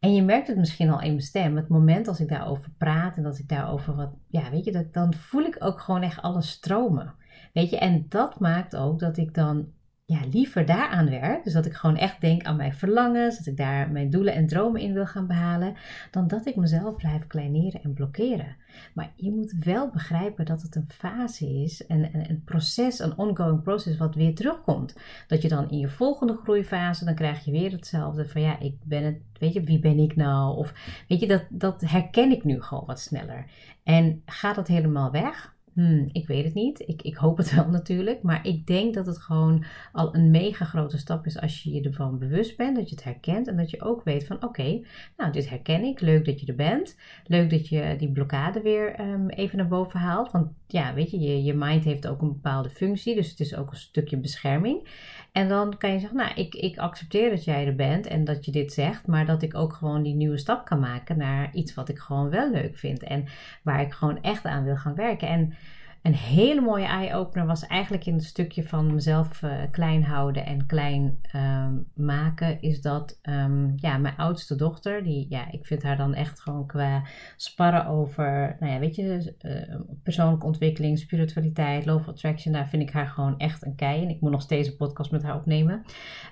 En 0.00 0.14
je 0.14 0.22
merkt 0.22 0.48
het 0.48 0.56
misschien 0.56 0.90
al 0.90 1.00
in 1.00 1.10
mijn 1.10 1.20
stem. 1.20 1.56
Het 1.56 1.68
moment 1.68 2.08
als 2.08 2.20
ik 2.20 2.28
daarover 2.28 2.70
praat 2.78 3.16
en 3.16 3.22
dat 3.22 3.38
ik 3.38 3.48
daarover 3.48 3.94
wat, 3.94 4.10
ja, 4.26 4.50
weet 4.50 4.64
je, 4.64 4.72
dat, 4.72 4.92
dan 4.92 5.14
voel 5.14 5.42
ik 5.42 5.56
ook 5.58 5.80
gewoon 5.80 6.02
echt 6.02 6.22
alles 6.22 6.50
stromen. 6.50 7.14
Weet 7.52 7.70
je, 7.70 7.78
en 7.78 8.06
dat 8.08 8.40
maakt 8.40 8.76
ook 8.76 8.98
dat 8.98 9.16
ik 9.16 9.34
dan 9.34 9.68
ja, 10.10 10.20
liever 10.30 10.66
daaraan 10.66 11.10
werk. 11.10 11.44
Dus 11.44 11.52
dat 11.52 11.66
ik 11.66 11.72
gewoon 11.72 11.96
echt 11.96 12.20
denk 12.20 12.42
aan 12.42 12.56
mijn 12.56 12.74
verlangens, 12.74 13.38
dat 13.38 13.46
ik 13.46 13.56
daar 13.56 13.90
mijn 13.90 14.10
doelen 14.10 14.34
en 14.34 14.46
dromen 14.46 14.80
in 14.80 14.92
wil 14.92 15.06
gaan 15.06 15.26
behalen, 15.26 15.74
dan 16.10 16.26
dat 16.26 16.46
ik 16.46 16.56
mezelf 16.56 16.96
blijf 16.96 17.26
kleineren 17.26 17.82
en 17.82 17.92
blokkeren. 17.92 18.56
Maar 18.94 19.12
je 19.16 19.30
moet 19.30 19.54
wel 19.64 19.90
begrijpen 19.90 20.44
dat 20.44 20.62
het 20.62 20.74
een 20.74 20.88
fase 20.88 21.62
is, 21.62 21.84
een, 21.88 22.30
een, 22.30 22.42
proces, 22.44 22.98
een 22.98 23.18
ongoing 23.18 23.62
proces 23.62 23.96
wat 23.96 24.14
weer 24.14 24.34
terugkomt. 24.34 24.96
Dat 25.26 25.42
je 25.42 25.48
dan 25.48 25.70
in 25.70 25.78
je 25.78 25.88
volgende 25.88 26.38
groeifase, 26.42 27.04
dan 27.04 27.14
krijg 27.14 27.44
je 27.44 27.50
weer 27.50 27.70
hetzelfde 27.70 28.28
van 28.28 28.40
ja, 28.40 28.58
ik 28.58 28.74
ben 28.82 29.04
het, 29.04 29.18
weet 29.38 29.52
je, 29.52 29.62
wie 29.62 29.78
ben 29.78 29.98
ik 29.98 30.16
nou? 30.16 30.56
Of 30.56 30.72
weet 31.08 31.20
je, 31.20 31.26
dat, 31.26 31.44
dat 31.48 31.80
herken 31.80 32.30
ik 32.30 32.44
nu 32.44 32.62
gewoon 32.62 32.86
wat 32.86 33.00
sneller. 33.00 33.44
En 33.82 34.22
gaat 34.26 34.54
dat 34.54 34.68
helemaal 34.68 35.10
weg? 35.10 35.58
Hmm, 35.72 36.08
ik 36.12 36.26
weet 36.26 36.44
het 36.44 36.54
niet. 36.54 36.80
Ik, 36.80 37.02
ik 37.02 37.14
hoop 37.14 37.36
het 37.36 37.54
wel 37.54 37.68
natuurlijk. 37.78 38.22
Maar 38.22 38.46
ik 38.46 38.66
denk 38.66 38.94
dat 38.94 39.06
het 39.06 39.18
gewoon 39.18 39.64
al 39.92 40.14
een 40.14 40.30
mega 40.30 40.64
grote 40.64 40.98
stap 40.98 41.26
is 41.26 41.40
als 41.40 41.62
je 41.62 41.72
je 41.72 41.82
ervan 41.82 42.18
bewust 42.18 42.56
bent. 42.56 42.76
Dat 42.76 42.88
je 42.88 42.94
het 42.94 43.04
herkent. 43.04 43.48
En 43.48 43.56
dat 43.56 43.70
je 43.70 43.82
ook 43.82 44.04
weet 44.04 44.26
van 44.26 44.44
oké, 44.44 44.80
nou 45.16 45.32
dit 45.32 45.48
herken 45.48 45.84
ik. 45.84 46.00
Leuk 46.00 46.24
dat 46.24 46.40
je 46.40 46.46
er 46.46 46.54
bent. 46.54 46.96
Leuk 47.26 47.50
dat 47.50 47.68
je 47.68 47.94
die 47.98 48.12
blokkade 48.12 48.60
weer 48.60 48.94
ehm, 48.94 49.28
even 49.28 49.58
naar 49.58 49.68
boven 49.68 50.00
haalt. 50.00 50.30
Want 50.30 50.48
ja, 50.66 50.94
weet 50.94 51.10
je, 51.10 51.18
je, 51.18 51.42
je 51.42 51.54
mind 51.54 51.84
heeft 51.84 52.06
ook 52.06 52.22
een 52.22 52.32
bepaalde 52.32 52.70
functie. 52.70 53.14
Dus 53.14 53.30
het 53.30 53.40
is 53.40 53.56
ook 53.56 53.70
een 53.70 53.76
stukje 53.76 54.16
bescherming. 54.16 54.88
En 55.32 55.48
dan 55.48 55.76
kan 55.78 55.92
je 55.92 55.98
zeggen, 55.98 56.18
nou, 56.18 56.34
ik, 56.34 56.54
ik 56.54 56.78
accepteer 56.78 57.30
dat 57.30 57.44
jij 57.44 57.66
er 57.66 57.74
bent 57.74 58.06
en 58.06 58.24
dat 58.24 58.44
je 58.44 58.52
dit 58.52 58.72
zegt, 58.72 59.06
maar 59.06 59.26
dat 59.26 59.42
ik 59.42 59.54
ook 59.54 59.72
gewoon 59.72 60.02
die 60.02 60.14
nieuwe 60.14 60.38
stap 60.38 60.64
kan 60.64 60.80
maken 60.80 61.18
naar 61.18 61.54
iets 61.54 61.74
wat 61.74 61.88
ik 61.88 61.98
gewoon 61.98 62.30
wel 62.30 62.50
leuk 62.50 62.76
vind 62.76 63.02
en 63.02 63.24
waar 63.62 63.80
ik 63.80 63.92
gewoon 63.92 64.22
echt 64.22 64.44
aan 64.44 64.64
wil 64.64 64.76
gaan 64.76 64.94
werken. 64.94 65.28
En 65.28 65.54
een 66.02 66.14
hele 66.14 66.60
mooie 66.60 66.84
eye-opener 66.84 67.46
was 67.46 67.66
eigenlijk 67.66 68.06
in 68.06 68.14
het 68.14 68.24
stukje 68.24 68.64
van 68.64 68.94
mezelf 68.94 69.42
uh, 69.42 69.52
klein 69.70 70.04
houden 70.04 70.46
en 70.46 70.66
klein 70.66 71.18
ehm, 71.22 71.74
maken, 71.94 72.60
is 72.62 72.80
dat 72.80 73.18
um, 73.22 73.72
ja, 73.76 73.98
mijn 73.98 74.16
oudste 74.16 74.56
dochter, 74.56 75.02
die, 75.02 75.26
ja, 75.28 75.52
ik 75.52 75.66
vind 75.66 75.82
haar 75.82 75.96
dan 75.96 76.14
echt 76.14 76.40
gewoon 76.40 76.66
qua 76.66 77.02
sparren 77.36 77.86
over, 77.86 78.56
nou 78.60 78.72
ja, 78.72 78.78
weet 78.78 78.96
je, 78.96 79.34
uh, 79.42 79.80
persoonlijke 80.02 80.46
ontwikkeling, 80.46 80.98
spiritualiteit, 80.98 81.86
love 81.86 82.10
attraction, 82.10 82.52
daar 82.52 82.68
vind 82.68 82.82
ik 82.82 82.90
haar 82.90 83.06
gewoon 83.06 83.38
echt 83.38 83.66
een 83.66 83.74
kei. 83.74 84.02
En 84.02 84.08
ik 84.08 84.20
moet 84.20 84.30
nog 84.30 84.42
steeds 84.42 84.68
een 84.68 84.76
podcast 84.76 85.10
met 85.10 85.22
haar 85.22 85.36
opnemen. 85.36 85.82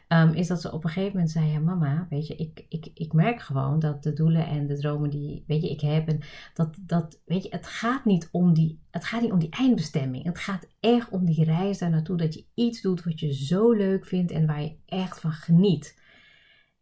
Um, 0.08 0.32
is 0.32 0.46
dat 0.46 0.60
ze 0.60 0.72
op 0.72 0.84
een 0.84 0.90
gegeven 0.90 1.12
moment 1.12 1.30
zei, 1.30 1.46
ja 1.46 1.58
mama, 1.58 2.06
weet 2.10 2.26
je, 2.26 2.36
ik, 2.36 2.64
ik, 2.68 2.90
ik 2.94 3.12
merk 3.12 3.40
gewoon 3.40 3.78
dat 3.78 4.02
de 4.02 4.12
doelen 4.12 4.46
en 4.46 4.66
de 4.66 4.78
dromen 4.78 5.10
die, 5.10 5.44
weet 5.46 5.62
je, 5.62 5.70
ik 5.70 5.80
heb, 5.80 6.08
en 6.08 6.20
dat, 6.54 6.76
dat, 6.80 7.20
weet 7.26 7.42
je, 7.42 7.48
het 7.50 7.66
gaat 7.66 8.04
niet 8.04 8.28
om 8.32 8.54
die 8.54 8.78
het 8.90 9.06
gaat 9.06 9.20
niet 9.20 9.32
om 9.32 9.38
die 9.38 9.48
eindbestemming. 9.58 10.24
Het 10.24 10.38
gaat 10.38 10.66
echt 10.80 11.10
om 11.10 11.24
die 11.24 11.44
reis 11.44 11.78
daar 11.78 11.90
naartoe. 11.90 12.16
Dat 12.16 12.34
je 12.34 12.44
iets 12.54 12.80
doet 12.80 13.04
wat 13.04 13.20
je 13.20 13.34
zo 13.34 13.72
leuk 13.72 14.06
vindt 14.06 14.32
en 14.32 14.46
waar 14.46 14.62
je 14.62 14.76
echt 14.86 15.20
van 15.20 15.32
geniet. 15.32 16.00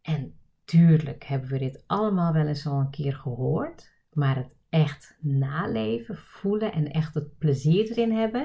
En 0.01 0.33
tuurlijk 0.65 1.23
hebben 1.23 1.49
we 1.49 1.57
dit 1.57 1.83
allemaal 1.87 2.33
wel 2.33 2.47
eens 2.47 2.67
al 2.67 2.79
een 2.79 2.89
keer 2.89 3.13
gehoord. 3.13 3.91
Maar 4.13 4.35
het 4.35 4.55
echt 4.69 5.17
naleven, 5.19 6.17
voelen 6.17 6.73
en 6.73 6.91
echt 6.91 7.13
het 7.13 7.37
plezier 7.37 7.91
erin 7.91 8.11
hebben. 8.11 8.43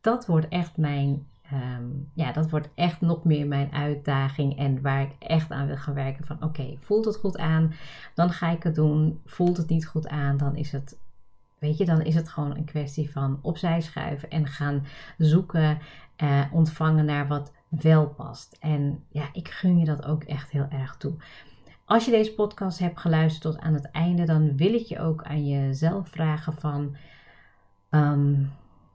Dat 0.00 0.26
wordt 0.26 0.48
echt 0.48 0.76
mijn. 0.76 1.26
Ehm, 1.50 1.86
ja, 2.14 2.32
dat 2.32 2.50
wordt 2.50 2.68
echt 2.74 3.00
nog 3.00 3.24
meer 3.24 3.46
mijn 3.46 3.72
uitdaging 3.72 4.58
en 4.58 4.82
waar 4.82 5.02
ik 5.02 5.12
echt 5.18 5.50
aan 5.50 5.66
wil 5.66 5.76
gaan 5.76 5.94
werken. 5.94 6.26
Van 6.26 6.42
oké, 6.42 6.76
voelt 6.80 7.04
het 7.04 7.16
goed 7.16 7.36
aan, 7.36 7.72
dan 8.14 8.30
ga 8.30 8.50
ik 8.50 8.62
het 8.62 8.74
doen. 8.74 9.20
Voelt 9.24 9.56
het 9.56 9.68
niet 9.68 9.86
goed 9.86 10.08
aan, 10.08 10.36
dan 10.36 10.56
is 10.56 10.72
het 10.72 10.98
Weet 11.58 11.76
je, 11.78 11.84
dan 11.84 12.02
is 12.02 12.14
het 12.14 12.28
gewoon 12.28 12.56
een 12.56 12.64
kwestie 12.64 13.10
van 13.10 13.38
opzij 13.42 13.80
schuiven 13.80 14.30
en 14.30 14.46
gaan 14.46 14.86
zoeken, 15.18 15.78
eh, 16.16 16.42
ontvangen 16.52 17.04
naar 17.04 17.28
wat 17.28 17.52
wel 17.68 18.08
past. 18.08 18.56
En 18.60 19.04
ja, 19.08 19.28
ik 19.32 19.48
gun 19.48 19.78
je 19.78 19.84
dat 19.84 20.04
ook 20.04 20.24
echt 20.24 20.50
heel 20.50 20.66
erg 20.68 20.96
toe. 20.96 21.14
Als 21.84 22.04
je 22.04 22.10
deze 22.10 22.34
podcast 22.34 22.78
hebt 22.78 23.00
geluisterd 23.00 23.42
tot 23.42 23.62
aan 23.62 23.74
het 23.74 23.90
einde, 23.90 24.24
dan 24.24 24.56
wil 24.56 24.74
ik 24.74 24.86
je 24.86 24.98
ook 24.98 25.22
aan 25.22 25.46
jezelf 25.46 26.08
vragen 26.08 26.52
van, 26.52 26.96
ehm, 27.90 28.34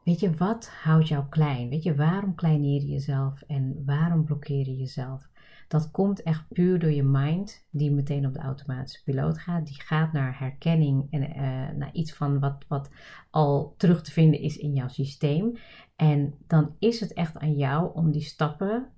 weet 0.04 0.20
je, 0.20 0.36
wat 0.36 0.70
houdt 0.70 1.08
jou 1.08 1.24
klein? 1.30 1.70
Weet 1.70 1.84
je, 1.84 1.96
waarom 1.96 2.36
kleineer 2.36 2.82
je 2.82 2.88
jezelf 2.88 3.42
en 3.42 3.84
waarom 3.86 4.24
blokkeer 4.24 4.66
je 4.66 4.78
jezelf? 4.78 5.30
Dat 5.72 5.92
komt 5.92 6.24
echt 6.24 6.48
puur 6.50 6.80
door 6.80 6.92
je 6.92 7.04
mind, 7.04 7.68
die 7.70 7.92
meteen 7.92 8.26
op 8.26 8.34
de 8.34 8.40
automatische 8.40 9.04
piloot 9.04 9.38
gaat. 9.38 9.66
Die 9.66 9.82
gaat 9.82 10.14
naar 10.14 10.40
herkenning 10.40 11.08
en 11.12 11.22
uh, 11.22 11.36
naar 11.78 11.90
iets 11.94 12.14
van 12.14 12.40
wat, 12.40 12.66
wat 12.68 12.90
al 13.30 13.74
terug 13.78 14.02
te 14.02 14.12
vinden 14.12 14.40
is 14.40 14.58
in 14.58 14.74
jouw 14.74 14.88
systeem. 14.88 15.58
En 15.96 16.34
dan 16.48 16.76
is 16.80 17.00
het 17.00 17.14
echt 17.14 17.38
aan 17.38 17.54
jou 17.54 17.94
om 17.94 18.12
die 18.12 18.22
stappen 18.22 18.92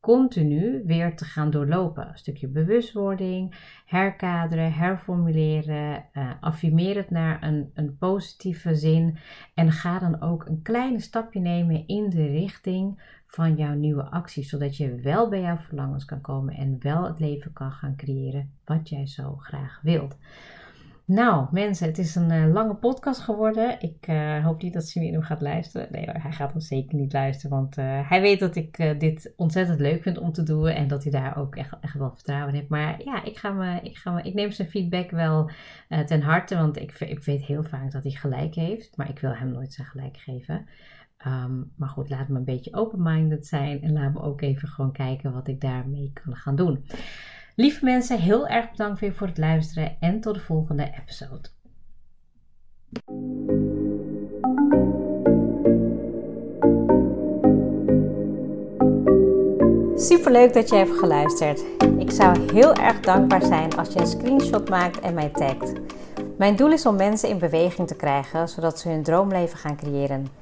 continu 0.00 0.82
weer 0.84 1.16
te 1.16 1.24
gaan 1.24 1.50
doorlopen. 1.50 2.08
Een 2.08 2.18
stukje 2.18 2.48
bewustwording, 2.48 3.54
herkaderen, 3.86 4.72
herformuleren, 4.72 6.04
uh, 6.12 6.30
affirmeer 6.40 6.96
het 6.96 7.10
naar 7.10 7.42
een, 7.42 7.70
een 7.74 7.96
positieve 7.96 8.74
zin 8.74 9.18
en 9.54 9.72
ga 9.72 9.98
dan 9.98 10.20
ook 10.20 10.46
een 10.46 10.62
kleine 10.62 11.00
stapje 11.00 11.40
nemen 11.40 11.86
in 11.86 12.10
de 12.10 12.26
richting 12.26 13.02
van 13.34 13.56
jouw 13.56 13.74
nieuwe 13.74 14.02
actie, 14.02 14.44
zodat 14.44 14.76
je 14.76 14.94
wel 14.94 15.28
bij 15.28 15.40
jouw 15.40 15.56
verlangens 15.56 16.04
kan 16.04 16.20
komen 16.20 16.54
en 16.54 16.76
wel 16.78 17.04
het 17.04 17.20
leven 17.20 17.52
kan 17.52 17.72
gaan 17.72 17.96
creëren 17.96 18.50
wat 18.64 18.88
jij 18.88 19.06
zo 19.06 19.36
graag 19.36 19.80
wilt. 19.82 20.16
Nou, 21.04 21.46
mensen, 21.50 21.86
het 21.86 21.98
is 21.98 22.14
een 22.14 22.30
uh, 22.30 22.52
lange 22.52 22.74
podcast 22.74 23.20
geworden. 23.20 23.80
Ik 23.80 24.08
uh, 24.08 24.44
hoop 24.44 24.62
niet 24.62 24.72
dat 24.72 24.88
Simino 24.88 25.20
gaat 25.20 25.40
luisteren. 25.40 25.88
Nee, 25.90 26.08
hij 26.10 26.32
gaat 26.32 26.52
hem 26.52 26.60
zeker 26.60 26.98
niet 26.98 27.12
luisteren, 27.12 27.56
want 27.56 27.78
uh, 27.78 28.08
hij 28.08 28.20
weet 28.20 28.40
dat 28.40 28.56
ik 28.56 28.76
dit 28.98 29.32
ontzettend 29.36 29.80
leuk 29.80 30.02
vind 30.02 30.18
om 30.18 30.32
te 30.32 30.42
doen 30.42 30.66
en 30.66 30.88
dat 30.88 31.02
hij 31.02 31.12
daar 31.12 31.36
ook 31.36 31.56
echt, 31.56 31.76
echt 31.80 31.94
wel 31.94 32.10
vertrouwen 32.10 32.48
in 32.48 32.54
heeft. 32.54 32.68
Maar 32.68 33.02
ja, 33.04 33.24
ik, 33.24 33.36
ga 33.36 33.50
me, 33.52 33.80
ik, 33.82 33.96
ga 33.96 34.12
me, 34.12 34.22
ik 34.22 34.34
neem 34.34 34.50
zijn 34.50 34.68
feedback 34.68 35.10
wel 35.10 35.50
ten 36.06 36.22
harte, 36.22 36.56
want 36.56 36.76
ik, 36.76 37.00
ik 37.00 37.24
weet 37.24 37.44
heel 37.44 37.64
vaak 37.64 37.92
dat 37.92 38.02
hij 38.02 38.12
gelijk 38.12 38.54
heeft, 38.54 38.96
maar 38.96 39.08
ik 39.08 39.18
wil 39.18 39.34
hem 39.34 39.52
nooit 39.52 39.72
zijn 39.72 39.86
gelijk 39.86 40.16
geven. 40.16 40.66
Um, 41.26 41.72
maar 41.76 41.88
goed, 41.88 42.10
laat 42.10 42.28
me 42.28 42.38
een 42.38 42.44
beetje 42.44 42.74
open-minded 42.74 43.46
zijn 43.46 43.82
en 43.82 43.92
laat 43.92 44.12
me 44.12 44.20
ook 44.20 44.40
even 44.40 44.68
gewoon 44.68 44.92
kijken 44.92 45.32
wat 45.32 45.48
ik 45.48 45.60
daarmee 45.60 46.10
kan 46.24 46.36
gaan 46.36 46.56
doen. 46.56 46.86
Lieve 47.56 47.84
mensen, 47.84 48.18
heel 48.18 48.48
erg 48.48 48.70
bedankt 48.70 49.00
weer 49.00 49.14
voor 49.14 49.26
het 49.26 49.38
luisteren 49.38 49.96
en 50.00 50.20
tot 50.20 50.34
de 50.34 50.40
volgende 50.40 50.92
episode. 51.00 51.48
Super 59.96 60.32
leuk 60.32 60.52
dat 60.52 60.68
je 60.68 60.76
hebt 60.76 60.98
geluisterd. 60.98 61.64
Ik 61.98 62.10
zou 62.10 62.52
heel 62.52 62.74
erg 62.74 63.00
dankbaar 63.00 63.42
zijn 63.42 63.76
als 63.76 63.92
je 63.92 64.00
een 64.00 64.06
screenshot 64.06 64.68
maakt 64.68 65.00
en 65.00 65.14
mij 65.14 65.28
tagt. 65.28 65.72
Mijn 66.38 66.56
doel 66.56 66.72
is 66.72 66.86
om 66.86 66.96
mensen 66.96 67.28
in 67.28 67.38
beweging 67.38 67.88
te 67.88 67.96
krijgen, 67.96 68.48
zodat 68.48 68.78
ze 68.78 68.88
hun 68.88 69.02
droomleven 69.02 69.58
gaan 69.58 69.76
creëren. 69.76 70.41